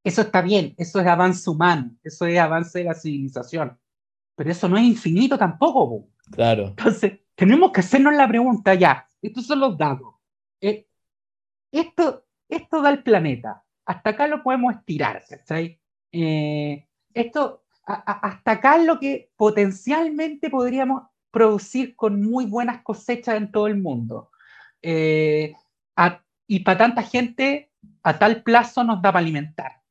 [0.03, 3.77] Eso está bien, eso es avance humano, eso es avance de la civilización.
[4.35, 6.07] Pero eso no es infinito tampoco.
[6.31, 6.67] Claro.
[6.67, 9.07] Entonces, tenemos que hacernos la pregunta ya.
[9.21, 10.15] Estos son los datos.
[10.61, 10.87] Eh,
[11.71, 13.63] esto, esto da el planeta.
[13.85, 15.79] Hasta acá lo podemos estirar, ¿cachai?
[16.11, 23.51] Eh, esto, hasta acá es lo que potencialmente podríamos producir con muy buenas cosechas en
[23.51, 24.31] todo el mundo.
[24.81, 25.53] Eh,
[26.47, 27.71] y para tanta gente,
[28.03, 29.81] a tal plazo nos da para alimentar.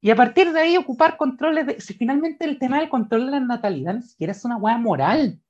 [0.00, 1.80] Y a partir de ahí ocupar controles de...
[1.80, 5.40] Si finalmente el tema del control de la natalidad ni siquiera es una hueá moral,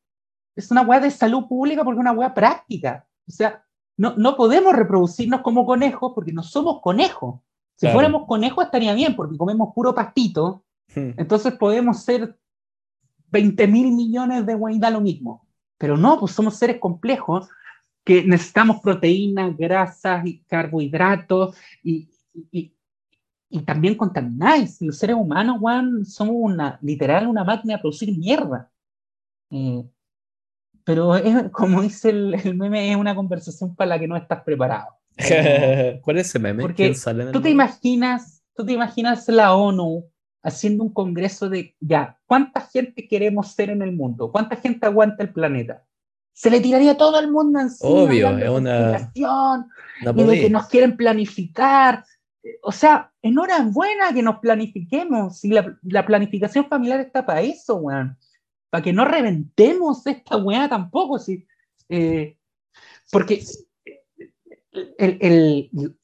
[0.55, 3.07] es una hueá de salud pública porque es una hueá práctica.
[3.29, 3.65] O sea,
[3.97, 7.41] no, no podemos reproducirnos como conejos porque no somos conejos.
[7.77, 10.65] Si fuéramos conejos estaría bien porque comemos puro pastito.
[10.95, 11.11] Hmm.
[11.19, 12.39] Entonces podemos ser
[13.31, 15.47] 20 mil millones de hueá lo mismo.
[15.77, 17.51] Pero no, pues somos seres complejos
[18.03, 22.09] que necesitamos proteínas, grasas y carbohidratos y,
[22.53, 22.76] y
[23.65, 24.81] también contamináis.
[24.83, 28.71] Los seres humanos, Juan, somos una, literal una máquina de producir mierda.
[29.51, 29.85] Eh,
[30.85, 34.43] pero es, como dice el, el, meme, es una conversación para la que no estás
[34.43, 34.89] preparado.
[36.03, 36.63] ¿Cuál es ese meme?
[36.63, 36.95] Porque
[37.33, 40.05] tú te imaginas, tú te imaginas la ONU
[40.43, 44.31] haciendo un congreso de ya, ¿cuánta gente queremos ser en el mundo?
[44.31, 45.85] ¿Cuánta gente aguanta el planeta?
[46.33, 47.91] Se le tiraría todo el mundo encima.
[47.91, 49.11] Obvio, es una.
[49.15, 52.05] y de que nos quieren planificar.
[52.63, 55.39] O sea, enhorabuena que nos planifiquemos.
[55.39, 58.17] Si la, la planificación familiar está para eso, weón.
[58.71, 61.19] Para que no reventemos esta weá tampoco.
[61.19, 61.47] Si,
[61.89, 62.39] eh,
[63.11, 63.43] porque
[64.99, 65.97] el, el,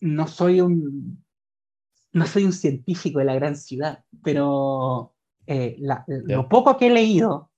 [0.00, 1.24] no soy un
[2.12, 5.14] no soy un científico de la gran ciudad, pero
[5.46, 7.50] eh, la, lo poco que he leído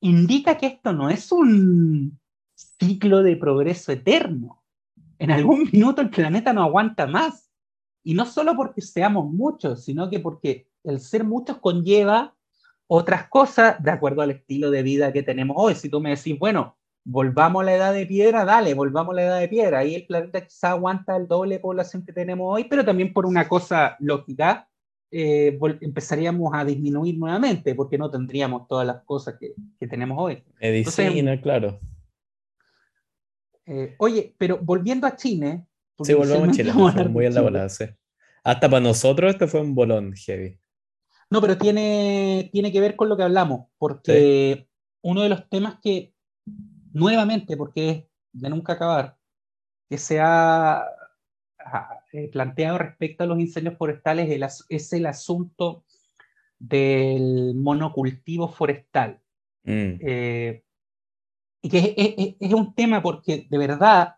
[0.00, 2.18] indica que esto no es un
[2.54, 4.62] ciclo de progreso eterno.
[5.18, 7.50] En algún minuto el planeta no aguanta más.
[8.02, 12.34] Y no solo porque seamos muchos, sino que porque el ser muchos conlleva
[12.86, 15.74] otras cosas de acuerdo al estilo de vida que tenemos hoy.
[15.74, 19.22] Si tú me decís, bueno, volvamos a la edad de piedra, dale, volvamos a la
[19.24, 19.78] edad de piedra.
[19.80, 23.26] Ahí el planeta quizá aguanta el doble de población que tenemos hoy, pero también por
[23.26, 24.68] una cosa lógica,
[25.10, 29.54] eh, empezaríamos a disminuir nuevamente porque no tendríamos todas las cosas que,
[29.86, 30.42] tenemos hoy.
[30.60, 31.78] Medicina, claro.
[33.66, 35.66] Eh, oye, pero volviendo a Chile.
[36.02, 36.72] Sí, volvemos a Chile,
[37.10, 37.84] muy en la bola, sí.
[38.44, 40.58] Hasta para nosotros este fue un bolón heavy.
[41.28, 44.68] No, pero tiene, tiene que ver con lo que hablamos, porque
[45.02, 46.14] uno de los temas que
[46.92, 49.16] nuevamente, porque es de nunca acabar,
[49.88, 50.84] que se ha
[52.12, 54.28] eh, planteado respecto a los incendios forestales
[54.68, 55.84] es el asunto
[56.58, 59.20] del monocultivo forestal.
[59.64, 59.98] Mm.
[60.00, 60.62] Eh,
[61.66, 64.16] y que es, un tema porque de verdad,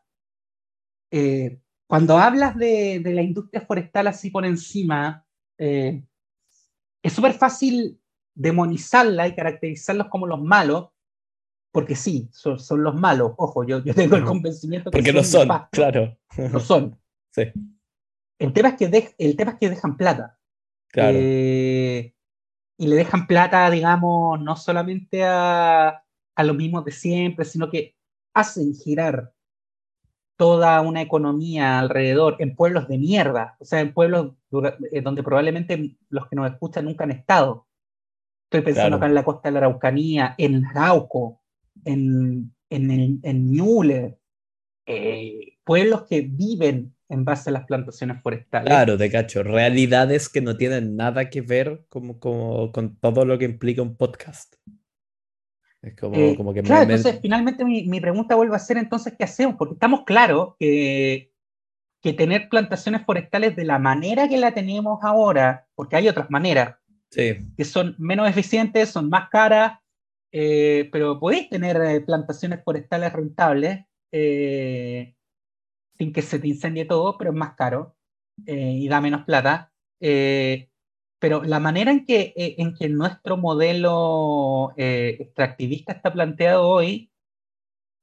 [1.11, 5.24] eh, cuando hablas de, la industria forestal así por encima,
[5.57, 7.99] es súper fácil
[8.34, 10.90] demonizarla y caracterizarlos como los malos,
[11.72, 13.32] porque sí, son, son los malos.
[13.38, 16.16] Ojo, yo, yo tengo el convencimiento que porque lo son, claro.
[16.36, 16.99] Lo son.
[17.30, 17.44] Sí.
[18.38, 20.38] El tema es que, el tema es que dejan plata.
[20.88, 21.16] Claro.
[21.20, 22.14] Eh,
[22.78, 26.03] y le dejan plata, digamos, no solamente a,
[26.39, 27.97] a los mismos de siempre, sino que
[28.32, 29.32] hacen girar
[30.36, 34.34] toda una economía alrededor en pueblos de mierda, o sea, en pueblos
[34.93, 37.66] eh, donde probablemente los que nos escuchan nunca han estado.
[38.45, 41.43] Estoy pensando acá en la costa de la Araucanía, en Arauco,
[41.84, 44.16] en, en, en Ñuble,
[44.86, 48.68] eh, pueblos que viven en base a las plantaciones forestales.
[48.68, 53.39] Claro, de cacho, realidades que no tienen nada que ver como, como, con todo lo
[53.39, 54.55] que implica un podcast.
[55.83, 59.14] Es como, eh, como que claro, entonces finalmente mi, mi, pregunta vuelve a ser entonces,
[59.16, 59.57] ¿qué hacemos?
[59.57, 61.33] Porque estamos claros que,
[62.03, 66.76] que tener plantaciones forestales de la manera que la tenemos ahora, porque hay otras maneras,
[67.11, 67.47] sí.
[67.57, 69.79] que son menos eficientes, son más caras,
[70.31, 75.14] eh, pero podéis tener eh, plantaciones forestales rentables eh,
[75.97, 77.97] sin que se te incendie todo, pero es más caro
[78.47, 79.72] y da menos plata.
[81.19, 87.11] Pero la manera en que, en que nuestro modelo extractivista está planteado hoy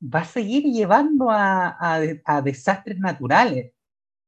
[0.01, 1.77] va a seguir llevando a,
[2.25, 3.73] a, desastres naturales.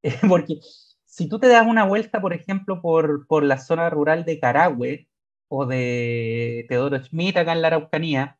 [0.29, 0.59] porque
[1.05, 5.07] si tú te das una vuelta, por ejemplo, por, por la zona rural de Carahue,
[5.49, 8.39] o de Teodoro Schmidt acá en la Araucanía,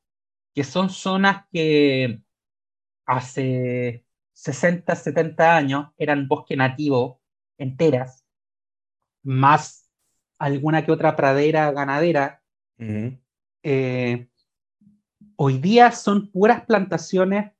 [0.54, 2.22] que son zonas que
[3.06, 7.22] hace 60, 70 años eran bosque nativo
[7.58, 8.26] enteras,
[9.24, 9.86] más
[10.39, 12.41] alguna que otra pradera ganadera.
[13.63, 14.27] Eh,
[15.35, 17.51] hoy día son puras plantaciones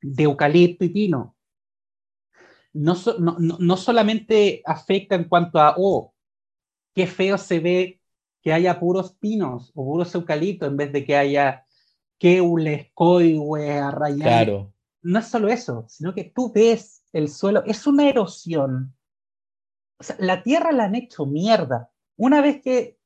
[0.00, 1.36] de eucalipto y pino.
[2.72, 6.14] No, no, no, solamente afecta en cuanto a, oh,
[6.94, 8.00] qué feo se ve
[8.42, 11.64] que haya puros pinos o puros eucaliptos en vez de que haya
[12.18, 14.22] queules, coihues, arrayanes.
[14.22, 14.72] Claro.
[15.02, 18.94] No es solo eso, sino que tú ves el suelo, es una erosión.
[19.98, 21.90] O sea, la tierra la han hecho mierda.
[22.20, 22.98] Una vez que,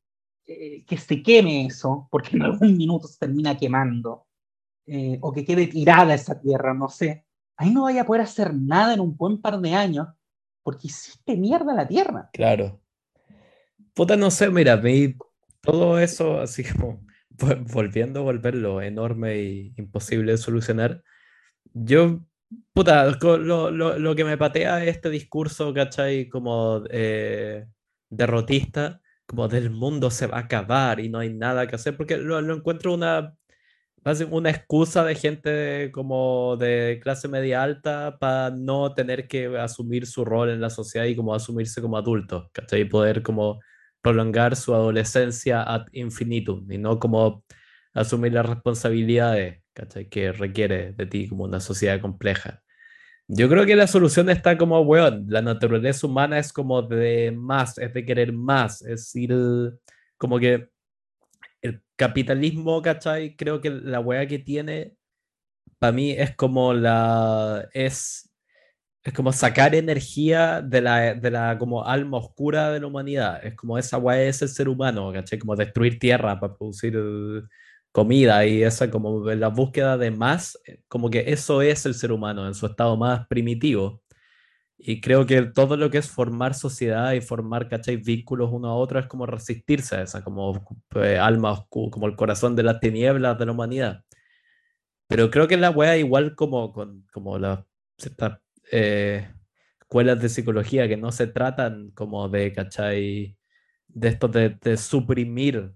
[0.45, 4.27] eh, que se queme eso, porque en algún minuto se termina quemando,
[4.87, 7.25] eh, o que quede tirada esa tierra, no sé,
[7.57, 10.09] ahí no vaya a poder hacer nada en un buen par de años,
[10.65, 12.29] porque hiciste mierda la tierra.
[12.33, 12.81] Claro.
[13.95, 15.17] Puta, no sé, mira, me,
[15.61, 17.07] todo eso, así como
[17.73, 21.05] volviendo a volverlo enorme e imposible de solucionar,
[21.73, 22.19] yo,
[22.73, 26.29] puta, lo, lo, lo que me patea es este discurso, ¿cachai?
[26.29, 27.65] Como eh,
[28.11, 32.17] derrotista, como del mundo se va a acabar y no hay nada que hacer, porque
[32.17, 33.35] lo, lo encuentro una,
[34.31, 40.25] una excusa de gente como de clase media alta para no tener que asumir su
[40.25, 42.83] rol en la sociedad y como asumirse como adulto, ¿cachai?
[42.83, 43.61] Y poder como
[44.03, 47.45] prolongar su adolescencia ad infinitum y no como
[47.95, 50.09] asumir las responsabilidades, ¿cachai?
[50.09, 52.64] Que requiere de ti como una sociedad compleja.
[53.29, 57.79] Yo creo que la solución está como, weón, la naturaleza humana es como de más,
[57.79, 59.35] es de querer más, es ir
[60.19, 60.69] como que
[61.63, 63.37] el capitalismo, ¿cachai?
[63.37, 64.97] Creo que la weá que tiene,
[65.79, 68.31] para mí es como la, es,
[69.05, 73.55] es como sacar energía de la, de la como alma oscura de la humanidad, es
[73.57, 75.39] como esa weá es el ser humano, ¿cachai?
[75.39, 76.95] Como destruir tierra para producir
[77.95, 82.47] comida y esa como la búsqueda de más, como que eso es el ser humano
[82.49, 84.03] en su estado más primitivo.
[84.79, 87.97] Y creo que todo lo que es formar sociedad y formar, ¿cachai?
[87.99, 90.67] Vínculos uno a otro es como resistirse a esa, como
[90.97, 94.05] eh, alma oscura, como el corazón de las tinieblas de la humanidad.
[95.09, 97.61] Pero creo que la wea igual como, con, como las
[98.73, 99.29] eh,
[99.81, 103.37] escuelas de psicología que no se tratan como de, ¿cachai?
[103.89, 105.73] De esto de, de suprimir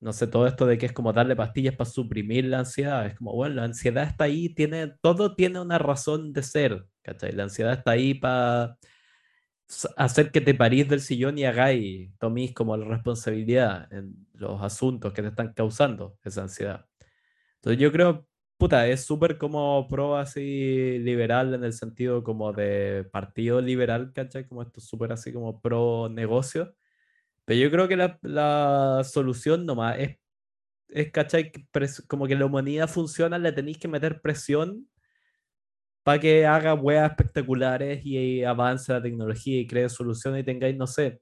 [0.00, 3.14] no sé, todo esto de que es como darle pastillas para suprimir la ansiedad, es
[3.14, 7.32] como, bueno, la ansiedad está ahí, tiene, todo tiene una razón de ser, ¿cachai?
[7.32, 8.78] La ansiedad está ahí para
[9.96, 15.12] hacer que te parís del sillón y hagáis, tomís como la responsabilidad en los asuntos
[15.12, 16.86] que te están causando esa ansiedad.
[17.56, 18.26] Entonces yo creo,
[18.58, 24.46] puta, es súper como pro así liberal en el sentido como de partido liberal, ¿cachai?
[24.46, 26.74] Como esto súper así como pro negocio
[27.46, 30.18] pero yo creo que la, la solución nomás es,
[30.88, 31.52] es ¿cachai?
[32.08, 34.88] Como que la humanidad funciona, le tenéis que meter presión
[36.02, 40.86] para que haga weas espectaculares y avance la tecnología y cree soluciones y tengáis, no
[40.86, 41.20] sé,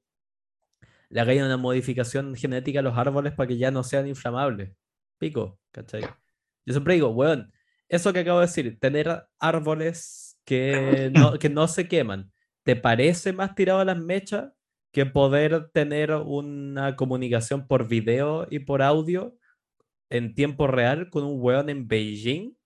[1.11, 4.73] le hagáis una modificación genética a los árboles para que ya no sean inflamables.
[5.19, 6.03] Pico, ¿cachai?
[6.03, 7.53] Yo siempre digo, weón,
[7.89, 13.33] eso que acabo de decir, tener árboles que no, que no se queman, ¿te parece
[13.35, 14.53] más tirado a las mechas
[14.95, 19.37] que poder tener una comunicación por video y por audio
[20.09, 22.57] en tiempo real con un weón en Beijing.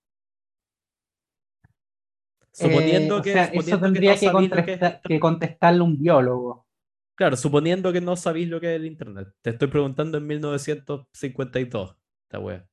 [2.53, 6.66] Suponiendo eh, que, eso tendría que, contestarle un biólogo.
[7.14, 9.29] Claro, suponiendo que no sabéis lo que es el Internet.
[9.41, 12.66] Te estoy preguntando en 1952, esta wea.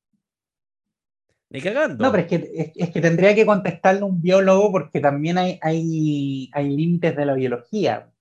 [1.49, 2.03] Ni cagando.
[2.03, 6.49] No, pero es que, es, que tendría que contestarle un biólogo porque también hay, hay,
[6.51, 8.11] hay límites de la biología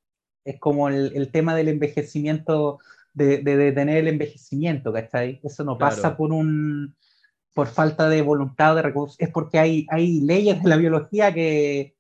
[0.45, 2.79] es como el, tema del envejecimiento,
[3.13, 5.41] de, detener el envejecimiento, ¿cachai?
[5.43, 6.95] Eso no pasa por un
[7.55, 11.95] por falta de voluntad de recursos, es porque hay, hay leyes de la biología que,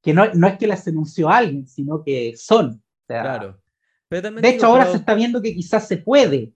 [0.00, 2.80] que no, no es que las enunció alguien, sino que son.
[3.08, 3.60] claro.
[4.08, 6.52] de hecho, ahora se está viendo que quizás se puede,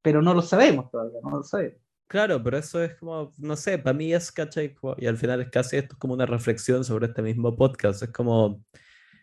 [0.00, 1.78] pero no lo sabemos todavía, no lo sabemos.
[2.06, 4.74] Claro, pero eso es como, no sé, para mí es, ¿cachai?
[4.98, 8.02] Y al final es casi esto es como una reflexión sobre este mismo podcast.
[8.02, 8.62] Es como,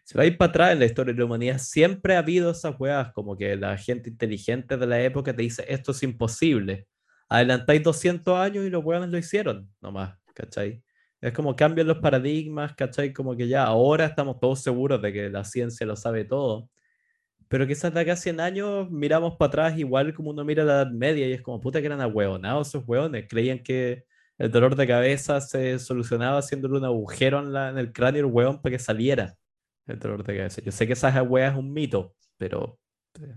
[0.09, 3.13] si vais para atrás en la historia de la humanidad, siempre ha habido esas weas,
[3.13, 6.87] como que la gente inteligente de la época te dice, esto es imposible.
[7.27, 10.81] Adelantáis 200 años y los weones lo hicieron, nomás, ¿cachai?
[11.21, 13.13] Es como cambian los paradigmas, ¿cachai?
[13.13, 16.71] Como que ya ahora estamos todos seguros de que la ciencia lo sabe todo.
[17.47, 20.73] Pero quizás de acá a 100 años miramos para atrás igual como uno mira la
[20.73, 23.27] Edad Media y es como, puta que eran ahueonados esos weones.
[23.29, 24.05] Creían que
[24.39, 28.59] el dolor de cabeza se solucionaba haciéndole un agujero en, en el cráneo al weón
[28.59, 29.35] para que saliera
[29.89, 30.61] el dolor de cabeza.
[30.61, 32.79] Yo sé que esa weá es un mito, pero
[33.21, 33.35] eh,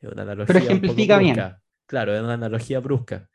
[0.00, 0.54] es una analogía.
[0.54, 1.40] Pero ejemplifica bien.
[1.86, 3.28] Claro, es una analogía brusca.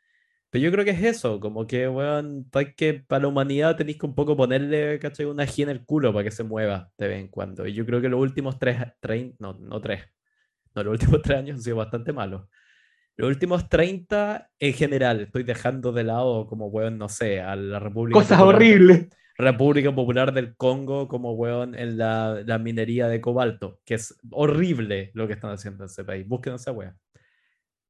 [0.50, 3.98] Pero yo creo que es eso, como que, weón, hay que para la humanidad tenéis
[3.98, 5.26] que un poco ponerle, ¿cachai?
[5.26, 7.66] Una ají en el culo para que se mueva de vez en cuando.
[7.66, 8.78] Y yo creo que los últimos tres,
[9.38, 10.02] no, no tres,
[10.74, 12.48] no, los últimos tres años han sido bastante malos.
[13.16, 17.78] Los últimos 30, en general, estoy dejando de lado como, weón, no sé, a la
[17.78, 18.18] República.
[18.18, 19.08] Cosas horribles.
[19.40, 25.10] República Popular del Congo como weón en la, la, minería de cobalto, que es horrible
[25.14, 26.26] lo que están haciendo en ese país.
[26.26, 26.98] Busquen esa weón.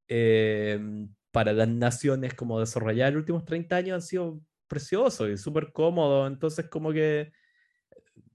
[0.09, 5.73] Em, para las naciones como desarrolladas los últimos 30 años han sido preciosos y súper
[5.73, 6.31] cómodos.
[6.31, 7.33] Entonces como que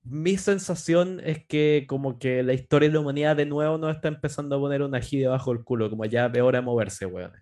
[0.03, 4.07] mi sensación es que como que la historia de la humanidad de nuevo nos está
[4.07, 7.34] empezando a poner una ají debajo del culo, como ya de hora de moverse, weón.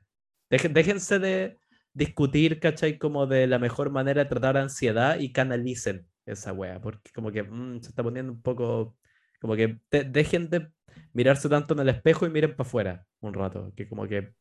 [0.49, 1.59] déjense de
[1.93, 2.97] discutir, ¿cachai?
[2.97, 7.43] Como de la mejor manera de tratar ansiedad y canalicen esa wea, porque como que
[7.43, 8.97] mm, se está poniendo un poco,
[9.39, 10.69] como que dejen de
[11.13, 14.33] mirarse tanto en el espejo y miren para afuera un rato, que como que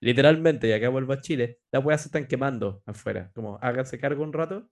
[0.00, 4.22] literalmente, ya que vuelvo a Chile, las weas se están quemando afuera, como háganse cargo
[4.22, 4.68] un rato.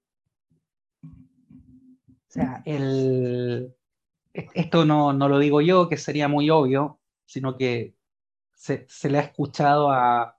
[1.03, 3.75] O sea, el...
[4.33, 7.95] esto no, no lo digo yo, que sería muy obvio, sino que
[8.53, 10.38] se, se le ha escuchado a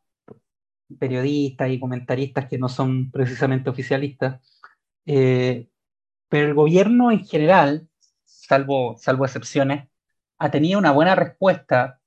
[0.97, 4.41] periodistas y comentaristas que no son precisamente oficialistas,
[5.05, 5.67] eh,
[6.29, 7.87] pero el gobierno en general,
[8.23, 9.87] salvo, salvo excepciones,
[10.37, 11.99] ha tenido una buena respuesta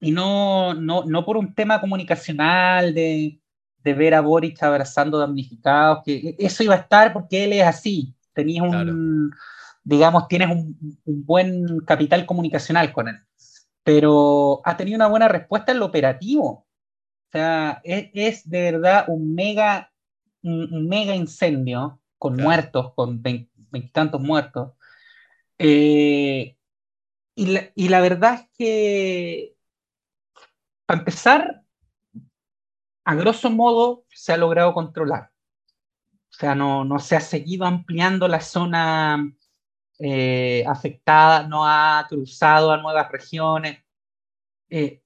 [0.00, 3.40] y no, no, no por un tema comunicacional de,
[3.84, 8.14] de ver a Boric abrazando damnificados, que eso iba a estar porque él es así,
[8.32, 9.30] tenías un,
[9.84, 13.16] digamos, tienes un, un, buen capital comunicacional con él,
[13.84, 16.66] pero ha tenido una buena respuesta en lo operativo.
[17.32, 19.90] O sea, es, es de verdad un mega,
[20.42, 24.72] un, mega incendio con muertos, con veintitantos muertos.
[25.56, 26.58] Eh,
[27.34, 29.56] y, la, y la verdad es que
[30.84, 31.62] para empezar,
[33.04, 35.30] a grosso modo se ha logrado controlar.
[36.30, 39.32] O sea, no, no se ha seguido ampliando la zona
[39.98, 43.82] eh, afectada, no ha cruzado a nuevas regiones.
[44.68, 45.02] Eh,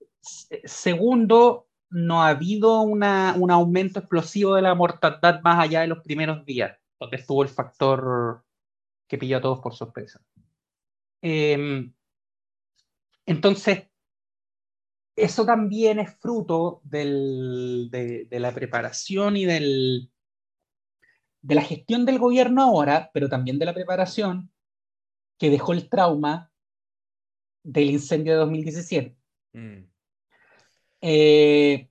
[0.64, 6.44] segundo, no ha habido un aumento explosivo de la mortandad más allá de los primeros
[6.44, 8.44] días, donde estuvo el factor
[9.08, 10.20] que pilló a todos por sorpresa.
[11.22, 11.90] Eh,
[13.26, 13.88] entonces,
[15.16, 20.12] eso también es fruto de, la preparación y del,
[21.40, 24.52] de la gestión del gobierno ahora, pero también de la preparación
[25.38, 26.52] que dejó el trauma
[27.62, 29.16] del incendio de 2017.
[29.54, 29.95] Mm.
[31.08, 31.88] Eh,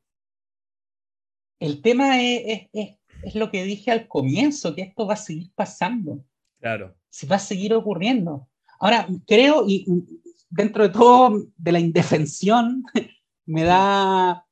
[1.61, 5.53] el tema es, es, es, lo que dije al comienzo, que esto va a seguir
[5.55, 6.21] pasando.
[6.59, 6.93] Claro.
[7.09, 8.49] Si va a seguir ocurriendo.
[8.77, 9.85] Ahora, creo, y
[10.49, 12.83] dentro de todo, de la indefensión,
[13.45, 14.45] me da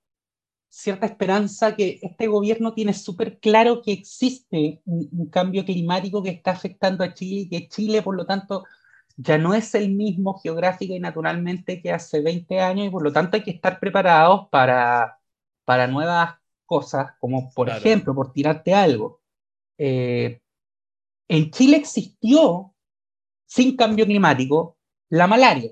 [0.69, 6.29] cierta esperanza que este gobierno tiene súper claro que existe un, un, cambio climático que
[6.29, 8.63] está afectando a Chile y que Chile, por lo tanto,
[9.15, 13.13] ya no es el mismo geográfica y naturalmente que hace 20 años y por lo
[13.13, 15.19] tanto hay que estar preparados para,
[15.65, 16.35] para nuevas
[16.65, 17.79] cosas, como por claro.
[17.79, 19.21] ejemplo, por tirarte algo.
[19.77, 20.41] Eh,
[21.27, 22.73] en Chile existió,
[23.45, 24.77] sin cambio climático,
[25.09, 25.71] la malaria.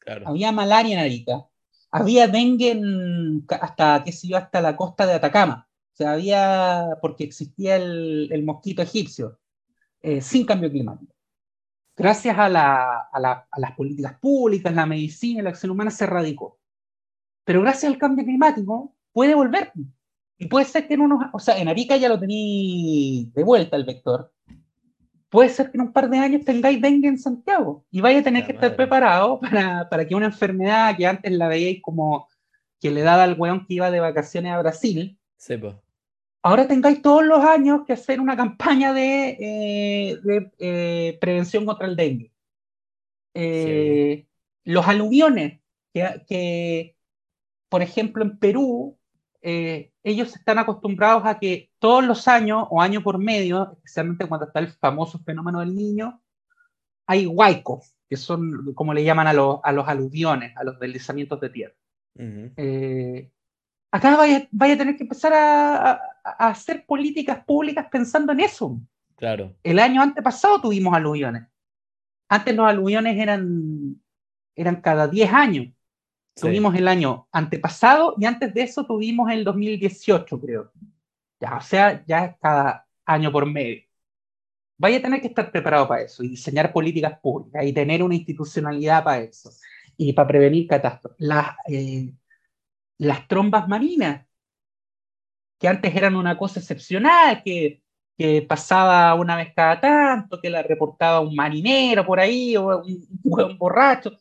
[0.00, 0.28] Claro.
[0.28, 1.46] Había malaria en Arica,
[1.90, 5.68] había dengue en, hasta, qué sé yo, hasta la costa de Atacama.
[5.92, 9.38] O sea, había, porque existía el, el mosquito egipcio,
[10.00, 11.17] eh, sin cambio climático.
[11.98, 15.90] Gracias a, la, a, la, a, las políticas públicas, la medicina y la acción humana
[15.90, 16.58] se erradicó.
[17.44, 19.72] Pero gracias al cambio climático puede volver.
[20.38, 23.76] Y puede ser que en unos, o sea, en Arica ya lo tenéis de vuelta
[23.76, 24.32] el vector.
[25.28, 28.22] Puede ser que en un par de años tengáis dengue en Santiago y vaya a
[28.22, 28.66] tener la que madre.
[28.66, 32.28] estar preparado para, para que una enfermedad que antes la veíais como
[32.80, 35.18] que le daba al weón que iba de vacaciones a Brasil,
[35.58, 35.74] pues.
[36.42, 41.86] Ahora tengáis todos los años que hacer una campaña de, eh, de eh, prevención contra
[41.86, 42.32] el dengue.
[43.34, 44.28] Eh, sí.
[44.64, 45.60] Los aluviones,
[45.92, 46.96] que, que,
[47.68, 48.98] por ejemplo en Perú,
[49.40, 54.46] eh, ellos están acostumbrados a que todos los años o año por medio, especialmente cuando
[54.46, 56.22] está el famoso fenómeno del niño,
[57.06, 61.40] hay huaicos, que son como le llaman a, los, a los aluviones, a los deslizamientos
[61.40, 61.74] de tierra.
[62.14, 63.30] Uh -huh.
[63.90, 68.40] Acá vaya, vaya, a tener que empezar a, a, a, hacer políticas públicas pensando en
[68.40, 68.80] eso.
[69.16, 69.54] Claro.
[69.62, 71.44] El año antepasado tuvimos aluviones.
[72.28, 74.00] Antes los aluviones eran,
[74.54, 75.66] eran cada 10 años.
[76.36, 76.42] Sí.
[76.42, 80.72] Tuvimos el año antepasado y antes de eso tuvimos el 2018, creo.
[81.40, 83.82] Ya, o sea, ya cada año por medio.
[84.76, 88.14] Vaya a tener que estar preparado para eso y diseñar políticas públicas y tener una
[88.14, 89.50] institucionalidad para eso
[89.96, 91.18] y para prevenir catástrofes.
[91.18, 92.12] Las, eh,
[92.98, 94.26] las trombas marinas,
[95.58, 97.82] que antes eran una cosa excepcional, que,
[98.16, 103.08] que, pasaba una vez cada tanto, que la reportaba un marinero por ahí o un,
[103.22, 104.12] un borracho.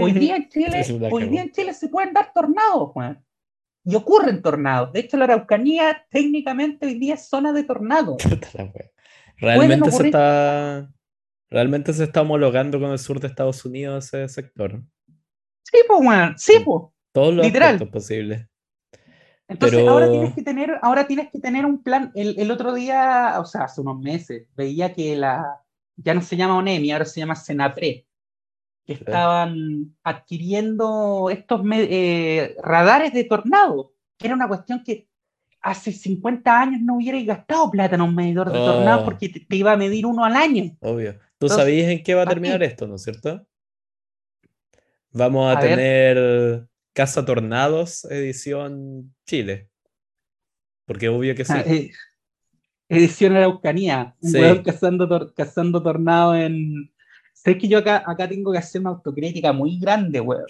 [0.00, 3.22] Hoy día en Chile, hoy día en Chile se pueden dar tornados, Juan.
[3.86, 4.92] Y ocurren tornados.
[4.92, 8.16] De hecho, la Araucanía técnicamente hoy día es zona de tornados.
[9.36, 10.90] realmente se está
[11.50, 14.82] realmente se está homologando con el sur de Estados Unidos ese sector.
[15.62, 16.38] Sí, pues, Juan.
[16.38, 16.93] Sí, pues.
[17.14, 17.78] Todos los Literal.
[17.88, 18.46] posibles.
[19.46, 19.90] Entonces Pero...
[19.90, 22.10] ahora tienes que tener, ahora tienes que tener un plan.
[22.14, 25.62] El, el, otro día, o sea, hace unos meses, veía que la
[25.96, 28.06] ya no se llama ONEMI, ahora se llama Senapre
[28.84, 35.08] que estaban adquiriendo estos eh, radares de tornado, que era una cuestión que
[35.62, 38.66] hace 50 años no hubiera gastado plata en un medidor de oh.
[38.66, 40.76] tornado porque te, te, iba a medir uno al año.
[40.80, 41.18] Obvio.
[41.38, 42.72] ¿Tú sabías en qué va a terminar aquí.
[42.72, 43.46] esto, no es cierto?
[45.12, 46.68] Vamos a, a tener ver.
[46.94, 49.68] Casa Tornados edición Chile.
[50.86, 51.52] Porque obvio que sí.
[51.54, 51.90] Ah, eh,
[52.88, 54.16] edición Araucanía.
[54.20, 54.40] Un sí.
[54.64, 56.90] cazando, tor cazando tornado en,
[57.44, 60.46] Sé que yo acá, acá tengo que hacer una autocrítica muy grande, weón.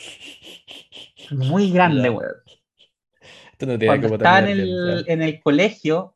[1.33, 2.37] Muy grande, weón.
[3.59, 6.15] cuando estaba en el, en el colegio,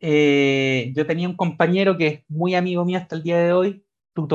[0.00, 3.84] eh, yo tenía un compañero que es muy amigo mío hasta el día de hoy,
[4.12, 4.26] tu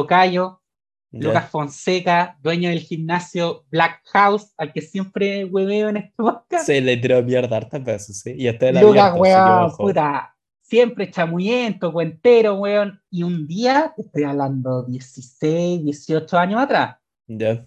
[1.11, 6.65] tocayo, Lucas Fonseca, dueño del gimnasio Black House, al que siempre hueveo en este podcast.
[6.65, 8.33] Sí, le tiró mierda hartas veces, sí.
[8.37, 13.01] Y este la Lucas, weón, puta, siempre chamuyento, cuentero, weón.
[13.09, 16.97] Y un día, estoy hablando 16, 18 años atrás.
[17.27, 17.65] Ya.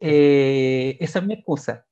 [0.00, 1.86] Eh, esa es mi excusa.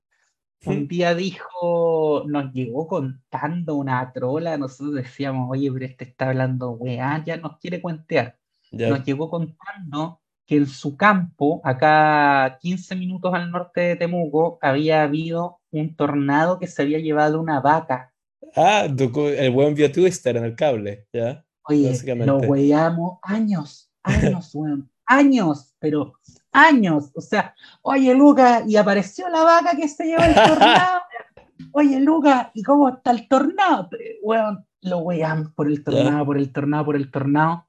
[0.67, 6.71] Un día dijo, nos llegó contando una trola, nosotros decíamos, oye, pero este está hablando,
[6.71, 8.39] weá, ya nos quiere cuentear.
[8.71, 15.03] Nos llegó contando que en su campo, acá 15 minutos al norte de Temuco, había
[15.03, 18.13] habido un tornado que se había llevado una vaca.
[18.55, 21.45] Ah, el buen vio Twister en el cable, ¿ya?
[21.67, 21.93] Oye,
[22.27, 26.13] lo weamos años, años, weón, años, pero
[26.53, 27.11] años.
[27.15, 31.01] O sea, oye, Lucas, y apareció la vaca que se llevó el tornado.
[31.73, 33.89] oye, Lucas, ¿y cómo está el tornado?
[34.23, 37.67] Weón, lo weamos por el tornado, por el tornado, por el tornado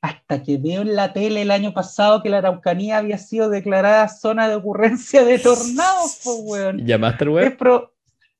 [0.00, 4.08] hasta que veo en la tele el año pasado que la Araucanía había sido declarada
[4.08, 6.86] zona de ocurrencia de tornados, pues, weón.
[6.86, 7.46] ¿Llamaste el weón?
[7.48, 7.54] Es,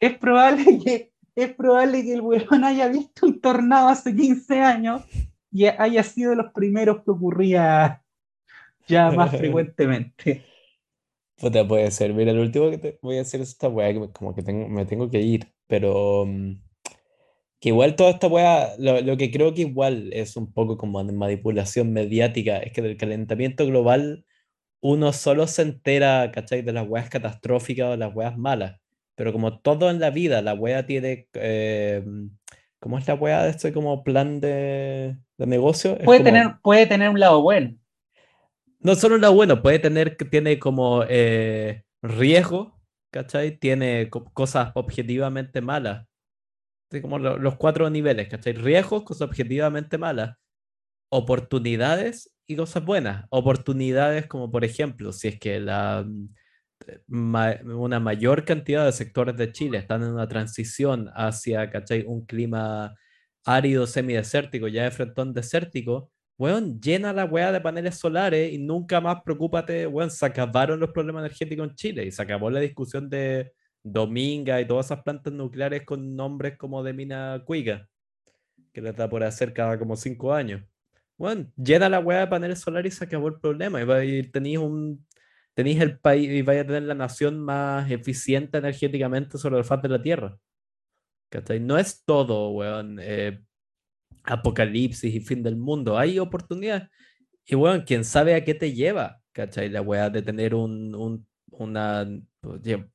[0.00, 5.02] es, probable que, es probable que el weón haya visto un tornado hace 15 años
[5.52, 8.02] y haya sido de los primeros que ocurría
[8.86, 10.44] ya más frecuentemente.
[11.36, 12.14] Puta, puede ser.
[12.14, 14.68] Mira, lo último que te voy a hacer es esta weá, que como que tengo,
[14.68, 16.24] me tengo que ir, pero...
[16.26, 16.69] Mm,
[17.60, 21.92] que igual toda esta weá, lo, que creo que igual es un poco como manipulación
[21.92, 24.24] mediática, es que del calentamiento global
[24.80, 26.62] uno solo se entera, ¿cachai?
[26.62, 28.80] De las weas catastróficas o las weas malas.
[29.14, 31.28] Pero como todo en la vida, la wea tiene...
[31.34, 32.02] Eh,
[32.78, 35.98] ¿Cómo es la wea de este como plan de, negocio?
[35.98, 37.76] puede, tener, puede tener un lado bueno.
[38.78, 42.80] No solo un lado bueno, puede tener, tiene como eh, riesgo,
[43.10, 43.58] ¿cachai?
[43.58, 46.06] Tiene cosas objetivamente malas
[47.00, 48.54] como los cuatro niveles, ¿cachai?
[48.54, 50.36] Riesgos, cosas objetivamente malas,
[51.10, 53.26] oportunidades y cosas buenas.
[53.30, 59.52] Oportunidades como, por ejemplo, si es que la, mm, una mayor cantidad de sectores de
[59.52, 62.04] Chile están en una transición hacia, ¿cachai?
[62.06, 62.94] Un clima
[63.44, 69.00] árido, semidesértico, ya de frentón desértico, weón, llena la weá de paneles solares y nunca
[69.00, 73.08] más preocúpate, weón, se acabaron los problemas energéticos en Chile y se acabó la discusión
[73.10, 77.88] de Dominga y todas esas plantas nucleares con nombres como de mina cuica,
[78.72, 80.62] que les da por hacer cada como cinco años.
[81.16, 83.82] Bueno, llena la hueá de paneles solares y se acabó el problema.
[84.04, 85.06] Y, tenéis un
[85.54, 89.82] tenéis el país y vais a tener la nación más eficiente energéticamente sobre el faz
[89.82, 90.38] de la Tierra.
[91.60, 93.40] No es todo, weón, eh,
[94.24, 95.98] apocalipsis y fin del mundo.
[95.98, 96.88] Hay oportunidades.
[97.44, 99.68] Y, weón, quién sabe a qué te lleva, ¿cachai?
[99.68, 102.06] La weá de tener un, un, una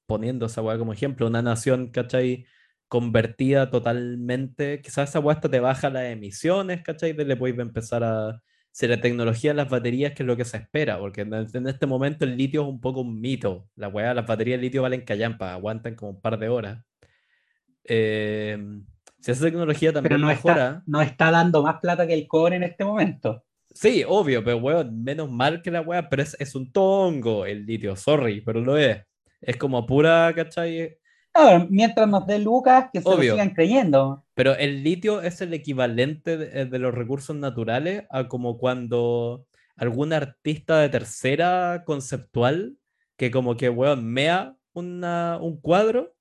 [0.05, 2.45] poniendo esa weá como ejemplo, una nación, ¿cachai?
[2.87, 7.13] Convertida totalmente, quizás esa weá te baja las emisiones, ¿cachai?
[7.13, 8.41] De le puedes empezar a...
[8.71, 11.33] Si la tecnología de las baterías, que es lo que se espera, porque en,
[11.67, 13.69] este momento el litio es un poco un mito.
[13.75, 16.83] La weá, las baterías de litio valen callampa, aguantan como un par de horas.
[17.85, 18.57] Eh,
[19.21, 20.67] si esa tecnología también no mejora.
[20.67, 23.45] Está, no está dando más plata que el cobre en este momento.
[23.73, 27.65] Sí, obvio, pero weón, menos mal que la weá, pero es, es un tongo el
[27.65, 29.03] litio, sorry, pero lo es.
[29.41, 30.97] Es como pura, ¿cachai?
[31.69, 34.25] mientras nos dé Lucas, que se lo sigan creyendo.
[34.35, 40.13] Pero el litio es el equivalente de, de, los recursos naturales a como cuando algún
[40.13, 42.77] artista de tercera conceptual
[43.17, 46.15] que como que, weón, mea una, un cuadro,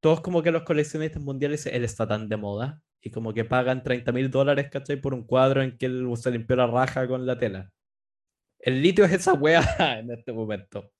[0.00, 3.82] todos como que los coleccionistas mundiales él está tan de moda, y como que pagan
[3.82, 4.96] 30 mil dólares, ¿cachai?
[5.00, 7.70] Por un cuadro en que él se limpió la raja con la tela.
[8.58, 9.62] El litio es esa wea
[10.00, 10.90] en este momento.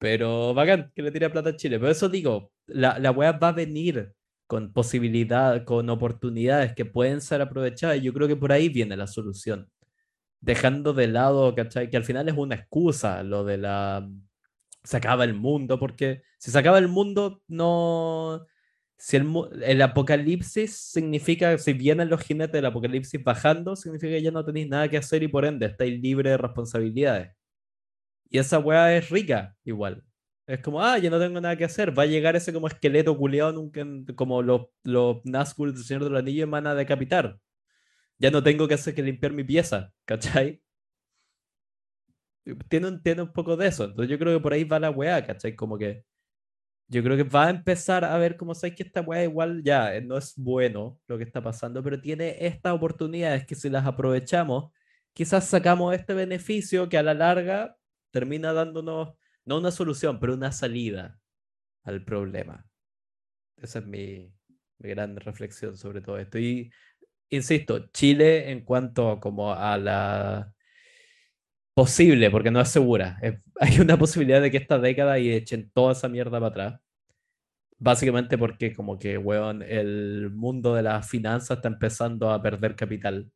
[0.00, 1.78] Pero bacán que le tire plata a Chile.
[1.78, 4.14] Pero eso digo, la, la web va a venir
[4.46, 7.98] con posibilidades, con oportunidades que pueden ser aprovechadas.
[7.98, 9.70] Y yo creo que por ahí viene la solución.
[10.40, 11.90] Dejando de lado, ¿cachai?
[11.90, 14.08] Que al final es una excusa lo de la.
[14.84, 18.46] Se acaba el mundo, porque si se acaba el mundo, no.
[18.96, 19.26] Si el,
[19.62, 24.68] el apocalipsis significa, si vienen los jinetes del apocalipsis bajando, significa que ya no tenéis
[24.68, 27.32] nada que hacer y por ende estáis libres de responsabilidades.
[28.30, 30.04] Y esa weá es rica, igual.
[30.46, 31.96] Es como, ah, ya no tengo nada que hacer.
[31.96, 33.84] Va a llegar ese como esqueleto culiado nunca,
[34.16, 37.38] como los, los Nazgûl del Señor de los Anillos y van a decapitar.
[38.18, 40.62] Ya no tengo que hacer que limpiar mi pieza, ¿cachai?
[42.68, 43.84] Tiene un, tiene un poco de eso.
[43.84, 45.54] Entonces yo creo que por ahí va la weá, ¿cachai?
[45.56, 46.04] Como que
[46.88, 49.94] yo creo que va a empezar a ver como sabes que esta weá igual ya
[49.94, 53.86] eh, no es bueno lo que está pasando, pero tiene estas oportunidades que si las
[53.86, 54.72] aprovechamos,
[55.12, 57.76] quizás sacamos este beneficio que a la larga
[58.10, 59.14] termina dándonos,
[59.44, 61.20] no una solución, pero una salida
[61.84, 62.66] al problema.
[63.56, 64.32] Esa es mi,
[64.78, 66.38] mi gran reflexión sobre todo esto.
[66.38, 66.70] Y
[67.30, 70.54] insisto, Chile en cuanto como a la
[71.74, 75.70] posible, porque no es segura, es- hay una posibilidad de que esta década y echen
[75.72, 76.80] toda esa mierda para atrás.
[77.78, 83.30] Básicamente porque como que, weón, el mundo de las finanzas está empezando a perder capital.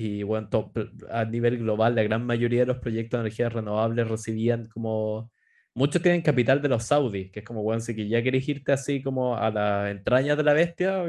[0.00, 0.70] Y, weón, to-
[1.10, 5.30] a nivel global, la gran mayoría de los proyectos de energías renovables recibían como...
[5.74, 9.02] Muchos tienen capital de los saudis, que es como, weón, si ya querés irte así
[9.02, 11.04] como a las entrañas de la bestia,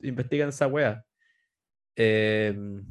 [0.00, 1.04] investigan esa wea.
[1.96, 2.84] Em,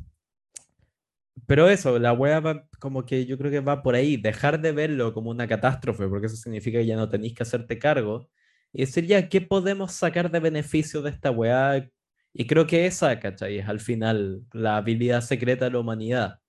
[1.48, 4.72] pero eso, la wea va como que yo creo que va por ahí, dejar de
[4.72, 8.30] verlo como una catástrofe, porque eso significa que ya no tenéis que hacerte cargo,
[8.74, 11.90] y decir ya, ¿qué podemos sacar de beneficio de esta wea?
[12.34, 13.60] Y creo que esa, ¿cachai?
[13.60, 16.40] Es al final la habilidad secreta de la humanidad,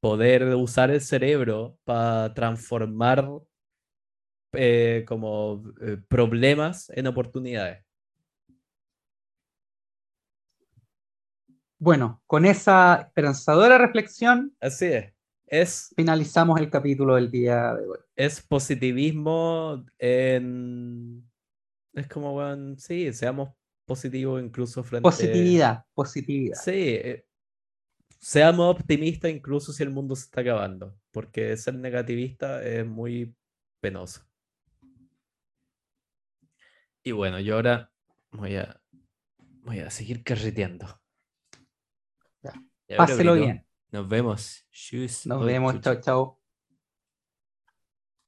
[0.00, 3.28] poder usar el cerebro para transformar
[4.52, 7.84] eh, como eh, problemas en oportunidades.
[11.78, 15.12] Bueno, con esa esperanzadora reflexión Así es.
[15.46, 17.98] Es finalizamos el capítulo del día de hoy.
[18.16, 21.28] es positivismo en...
[21.92, 23.50] Es como, weón, sí, seamos
[23.92, 25.02] positivos incluso frente...
[25.02, 26.56] Positividad, positividad.
[26.56, 27.26] Sí, eh,
[28.18, 33.34] seamos optimistas incluso si el mundo se está acabando, porque ser negativista es muy
[33.80, 34.24] penoso.
[37.02, 37.92] Y bueno, yo ahora
[38.30, 38.80] voy a,
[39.62, 40.86] voy a seguir carreteando.
[42.42, 42.54] Ya.
[42.96, 43.66] Páselo Brito, bien.
[43.90, 44.66] Nos vemos.
[45.26, 45.80] Nos vemos.
[45.80, 46.41] Chao, chao.